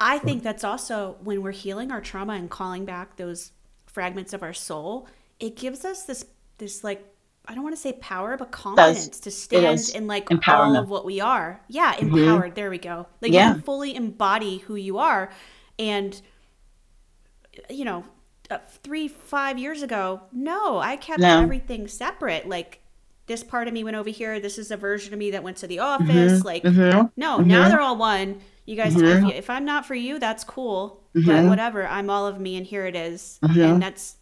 [0.00, 3.52] I think that's also when we're healing our trauma and calling back those
[3.86, 5.08] fragments of our soul,
[5.40, 6.24] it gives us this
[6.58, 7.04] this like
[7.46, 11.06] I don't want to say power, but confidence to stand in like all of what
[11.06, 11.60] we are.
[11.68, 12.18] Yeah, mm-hmm.
[12.18, 12.44] empowered.
[12.48, 12.54] Mm-hmm.
[12.54, 13.06] There we go.
[13.22, 13.48] Like yeah.
[13.48, 15.30] you can fully embody who you are.
[15.78, 16.20] And
[17.70, 18.04] you know,
[18.50, 21.42] uh, three five years ago no i kept no.
[21.42, 22.80] everything separate like
[23.26, 25.56] this part of me went over here this is a version of me that went
[25.56, 26.02] to the mm-hmm.
[26.02, 26.46] office mm-hmm.
[26.46, 27.08] like mm-hmm.
[27.16, 27.48] no mm-hmm.
[27.48, 29.26] now they're all one you guys if, mm-hmm.
[29.26, 31.48] you, if, i'm not for you that's cool but mm-hmm.
[31.48, 33.38] whatever i'm all of me and here it is.
[33.42, 34.16] and that's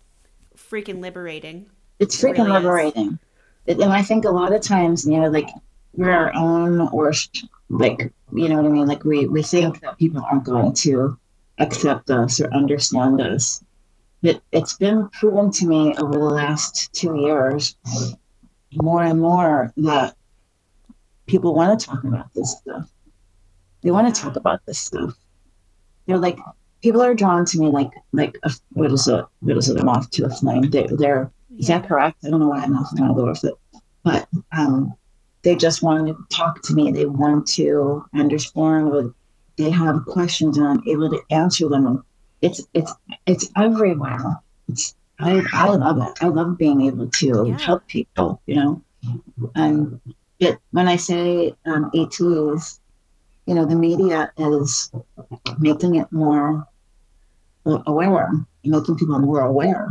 [0.57, 1.67] freaking liberating
[1.99, 3.19] it's freaking it really liberating
[3.67, 5.49] it, and i think a lot of times you know like
[5.95, 9.97] we're our own worst like you know what i mean like we we think that
[9.99, 11.17] people aren't going to
[11.59, 13.65] accept us or understand us
[14.27, 17.77] it, it's been proven to me over the last two years
[18.75, 20.17] more and more that
[21.27, 22.91] people want to talk about this stuff.
[23.83, 25.15] They want to talk about this stuff.
[26.07, 26.39] They're like,
[26.83, 29.25] people are drawn to me like, like, a, what is it?
[29.41, 29.81] What is it?
[29.81, 30.71] A moth to a flame.
[30.71, 31.61] They, they're, yeah.
[31.61, 32.25] is that correct?
[32.25, 33.55] I don't know why I'm to go with it,
[34.03, 34.93] but um,
[35.43, 36.91] they just want to talk to me.
[36.91, 39.15] They want to understand.
[39.57, 42.05] They have questions and I'm able to answer them
[42.43, 42.93] it's it's
[43.27, 44.41] it's everywhere.
[44.69, 46.23] It's I I love it.
[46.23, 47.59] I love being able to yeah.
[47.59, 48.41] help people.
[48.47, 48.83] You know,
[49.55, 50.01] and
[50.71, 52.81] when I say um, ETs,
[53.47, 54.91] you know, the media is
[55.59, 56.67] making it more
[57.65, 58.31] aware,
[58.65, 59.89] making people more aware.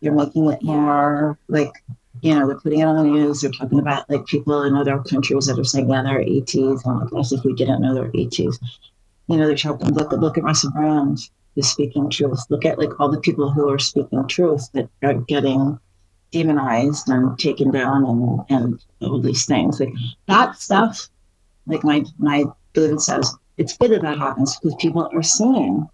[0.00, 1.72] You're making it more like
[2.22, 3.40] you know, they're putting it on the news.
[3.40, 6.54] They're talking about like people in other countries that are saying, yeah, they're ETs.
[6.84, 8.58] And like, as if we didn't know they're ETs.
[9.28, 11.18] You know, they're talking, look, look at Russell Brand
[11.56, 12.40] is speaking truth.
[12.48, 15.78] Look at like all the people who are speaking truth that are getting
[16.30, 19.80] demonized and taken down and, and all these things.
[19.80, 19.94] Like
[20.26, 21.08] that stuff,
[21.66, 25.88] like my my David says, it's good that that happens because people are seeing.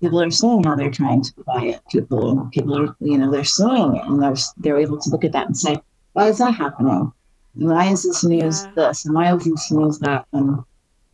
[0.00, 2.48] People are seeing how they're trying to quiet people.
[2.52, 5.46] People are, you know, they're seeing it and they're they're able to look at that
[5.46, 5.80] and say,
[6.12, 7.12] why is that happening?
[7.54, 8.72] Why is this news yeah.
[8.76, 9.04] this?
[9.04, 10.26] And why is this news that?
[10.32, 10.64] And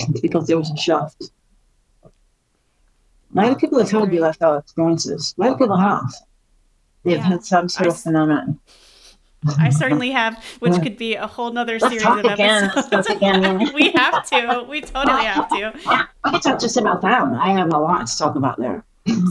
[0.00, 1.30] it's because there was a shift
[3.36, 5.34] a lot of people have told you lifestyle experiences.
[5.36, 6.12] A lot of people have.
[7.04, 7.22] They've yeah.
[7.22, 8.60] had some sort I, of phenomenon.
[9.58, 12.88] I certainly have, which could be a whole nother series of episodes.
[12.90, 13.70] Let's again.
[13.74, 14.66] we have to.
[14.68, 15.72] We totally have to.
[16.24, 17.34] I can talk just about them.
[17.34, 18.84] I have a lot to talk about there.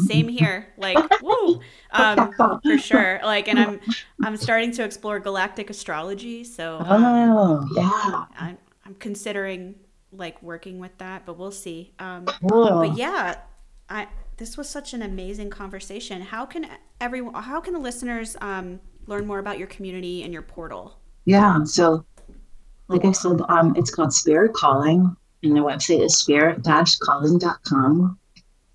[0.07, 0.67] Same here.
[0.77, 1.59] Like, woo,
[1.91, 2.31] um,
[2.63, 3.19] for sure.
[3.23, 3.79] Like, and I'm
[4.23, 6.45] I'm starting to explore galactic astrology.
[6.45, 9.75] So, um, oh yeah, I'm, I'm considering
[10.13, 11.91] like working with that, but we'll see.
[11.99, 12.25] Um.
[12.41, 13.35] But yeah,
[13.89, 14.07] I
[14.37, 16.21] this was such an amazing conversation.
[16.21, 16.67] How can
[16.99, 17.35] everyone?
[17.35, 20.97] How can the listeners um, learn more about your community and your portal?
[21.25, 21.63] Yeah.
[21.63, 22.05] So,
[22.87, 28.19] like I said, um, it's called Spirit Calling, and the website is spirit-calling.com.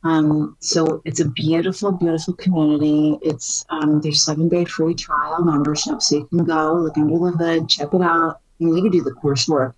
[0.02, 3.18] Um, so it's a beautiful, beautiful community.
[3.22, 7.36] It's um, there's seven day free trial membership, so you can go look under the
[7.36, 9.74] hood, check it out, and you can do the coursework.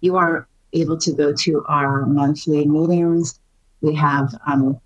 [0.00, 3.40] You are able to go to our monthly meetings
[3.84, 4.80] we have um,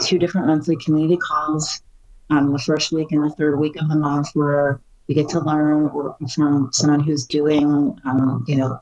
[0.00, 1.82] two different monthly community calls
[2.30, 5.40] um, the first week and the third week of the month where we get to
[5.40, 5.90] learn
[6.34, 8.80] from someone who's doing, um, you know,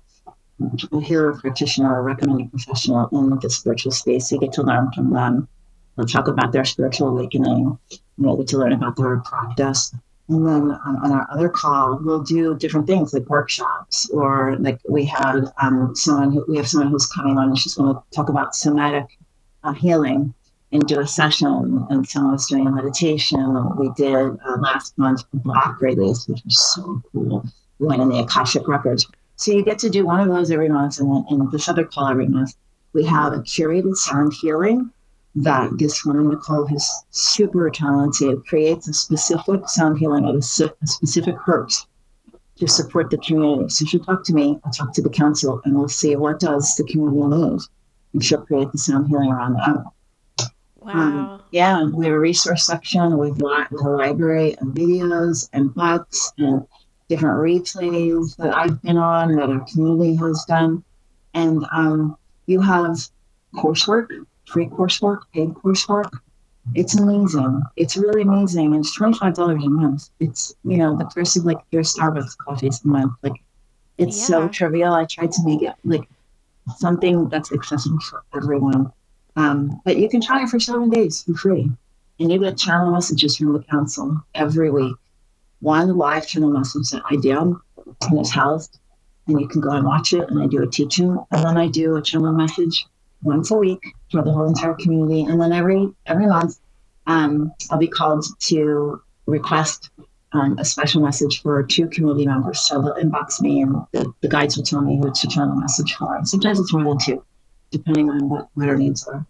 [0.93, 4.33] a hero practitioner or recommended professional in the spiritual space.
[4.33, 5.49] You get to learn from them.
[5.97, 7.79] We'll talk about their spiritual awakening.
[7.89, 9.95] You get to learn about their practice.
[10.29, 14.81] And then um, on our other call, we'll do different things like workshops, or like
[14.89, 18.03] we had um, someone who, we have someone who's coming on and she's going to
[18.13, 19.07] talk about somatic
[19.67, 20.33] uh, healing
[20.73, 21.87] and do a session.
[21.91, 23.77] And someone was doing meditation.
[23.77, 27.45] We did uh, last month block Release, which was so cool.
[27.79, 29.07] We went in the Akashic Records.
[29.37, 32.09] So you get to do one of those every month, and in this other call
[32.09, 32.55] every month,
[32.95, 34.91] we have a curated sound healing
[35.35, 41.37] that this woman, Nicole, who's super talented, creates a specific sound healing of a, specific
[41.47, 41.87] herbs
[42.57, 43.69] to support the community.
[43.69, 46.75] So she'll talk to me, I'll talk to the council, and we'll see what does
[46.77, 47.61] the community need.
[48.21, 50.51] She'll create the sound healing around that.
[50.77, 50.93] Wow.
[50.93, 56.33] Um, yeah, we have a resource section We've got a library of videos and books
[56.39, 56.67] and
[57.09, 60.85] different replays that I've been on that our community has done.
[61.35, 62.17] And um,
[62.47, 62.97] you have
[63.55, 66.11] coursework free coursework, paid coursework.
[66.75, 67.63] It's amazing.
[67.77, 68.75] It's really amazing.
[68.75, 70.11] And it's twenty five dollars a month.
[70.19, 73.13] It's you know the price of like your Starbucks coffees a month.
[73.23, 73.41] Like
[73.99, 74.27] it's yeah.
[74.27, 74.93] so trivial.
[74.93, 76.09] I tried to make it like
[76.77, 78.93] something that's accessible for everyone.
[79.37, 81.71] Um, but you can try it for seven days for free,
[82.19, 84.97] and you get channel messages from the council every week.
[85.61, 87.61] One live channel message that I do
[88.11, 88.69] in his house,
[89.27, 90.29] and you can go and watch it.
[90.31, 92.87] And I do a teaching, and then I do a channel message
[93.23, 96.59] once a week for the whole entire community, and then every every month,
[97.07, 99.91] um, I'll be called to request
[100.37, 102.61] um, a special message for two community members.
[102.61, 105.57] So they'll inbox me, and the, the guides will tell me who to turn the
[105.57, 106.21] message for.
[106.25, 107.25] Sometimes it's more than two,
[107.71, 109.27] depending on what, what our needs are.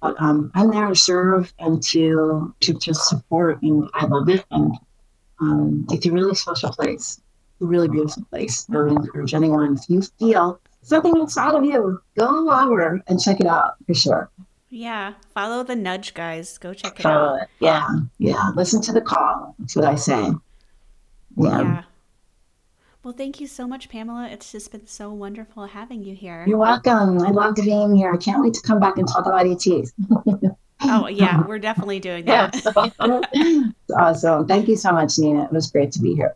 [0.00, 4.44] But um, I'm there to serve and to to just support, and I love it.
[4.50, 4.72] And
[5.40, 7.20] um, it's a really special place,
[7.60, 8.66] a really beautiful place.
[8.70, 13.40] I would encourage anyone if you feel something inside of you, go over and check
[13.40, 14.30] it out for sure.
[14.68, 16.58] Yeah, follow the nudge, guys.
[16.58, 17.42] Go check it follow out.
[17.42, 17.48] It.
[17.60, 17.88] Yeah,
[18.18, 18.50] yeah.
[18.54, 19.54] Listen to the call.
[19.58, 20.30] That's what I say.
[21.36, 21.62] Yeah.
[21.62, 21.82] yeah.
[23.02, 24.28] Well, thank you so much, Pamela.
[24.32, 26.44] It's just been so wonderful having you here.
[26.46, 27.22] You're welcome.
[27.22, 28.12] I love being here.
[28.12, 29.92] I can't wait to come back and talk about ETs.
[30.82, 32.56] oh, yeah, we're definitely doing that.
[33.96, 34.48] awesome.
[34.48, 35.44] Thank you so much, Nina.
[35.44, 36.34] It was great to be here.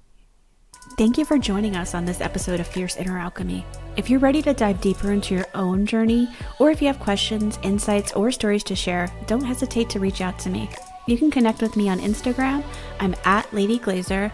[0.96, 3.64] Thank you for joining us on this episode of Fierce Inner Alchemy.
[3.96, 6.28] If you're ready to dive deeper into your own journey,
[6.60, 10.38] or if you have questions, insights, or stories to share, don't hesitate to reach out
[10.40, 10.70] to me.
[11.06, 12.62] You can connect with me on Instagram.
[13.00, 14.30] I'm at Lady Glazer,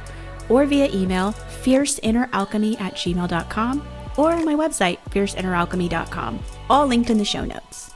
[0.49, 6.41] or via email, fierceinneralchemy at gmail.com, or on my website, fierceinneralchemy.com,
[6.71, 7.93] all linked in the show notes.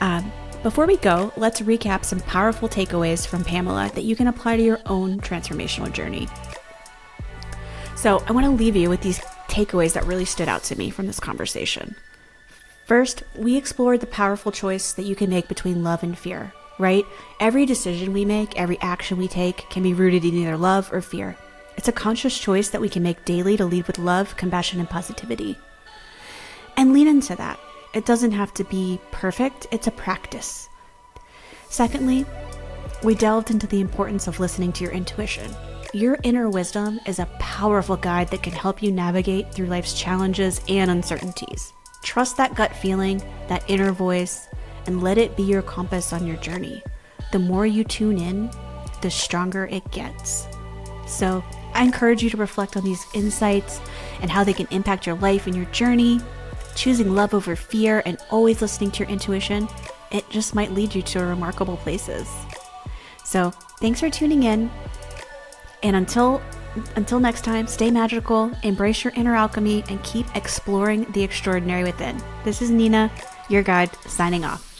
[0.00, 0.32] Um,
[0.62, 4.62] before we go, let's recap some powerful takeaways from Pamela that you can apply to
[4.62, 6.28] your own transformational journey.
[7.96, 10.90] So I want to leave you with these takeaways that really stood out to me
[10.90, 11.96] from this conversation.
[12.86, 17.04] First, we explored the powerful choice that you can make between love and fear, right?
[17.38, 21.00] Every decision we make, every action we take can be rooted in either love or
[21.00, 21.36] fear.
[21.76, 24.88] It's a conscious choice that we can make daily to lead with love, compassion, and
[24.88, 25.58] positivity.
[26.76, 27.58] And lean into that.
[27.94, 30.68] It doesn't have to be perfect, it's a practice.
[31.68, 32.24] Secondly,
[33.02, 35.50] we delved into the importance of listening to your intuition.
[35.92, 40.60] Your inner wisdom is a powerful guide that can help you navigate through life's challenges
[40.68, 41.72] and uncertainties.
[42.02, 44.48] Trust that gut feeling, that inner voice,
[44.86, 46.82] and let it be your compass on your journey.
[47.32, 48.50] The more you tune in,
[49.02, 50.46] the stronger it gets.
[51.06, 51.44] So,
[51.74, 53.80] I encourage you to reflect on these insights
[54.20, 56.20] and how they can impact your life and your journey.
[56.74, 59.68] Choosing love over fear and always listening to your intuition,
[60.10, 62.28] it just might lead you to remarkable places.
[63.24, 63.50] So,
[63.80, 64.70] thanks for tuning in.
[65.82, 66.42] And until
[66.96, 72.22] until next time, stay magical, embrace your inner alchemy, and keep exploring the extraordinary within.
[72.44, 73.10] This is Nina,
[73.48, 74.71] your guide, signing off.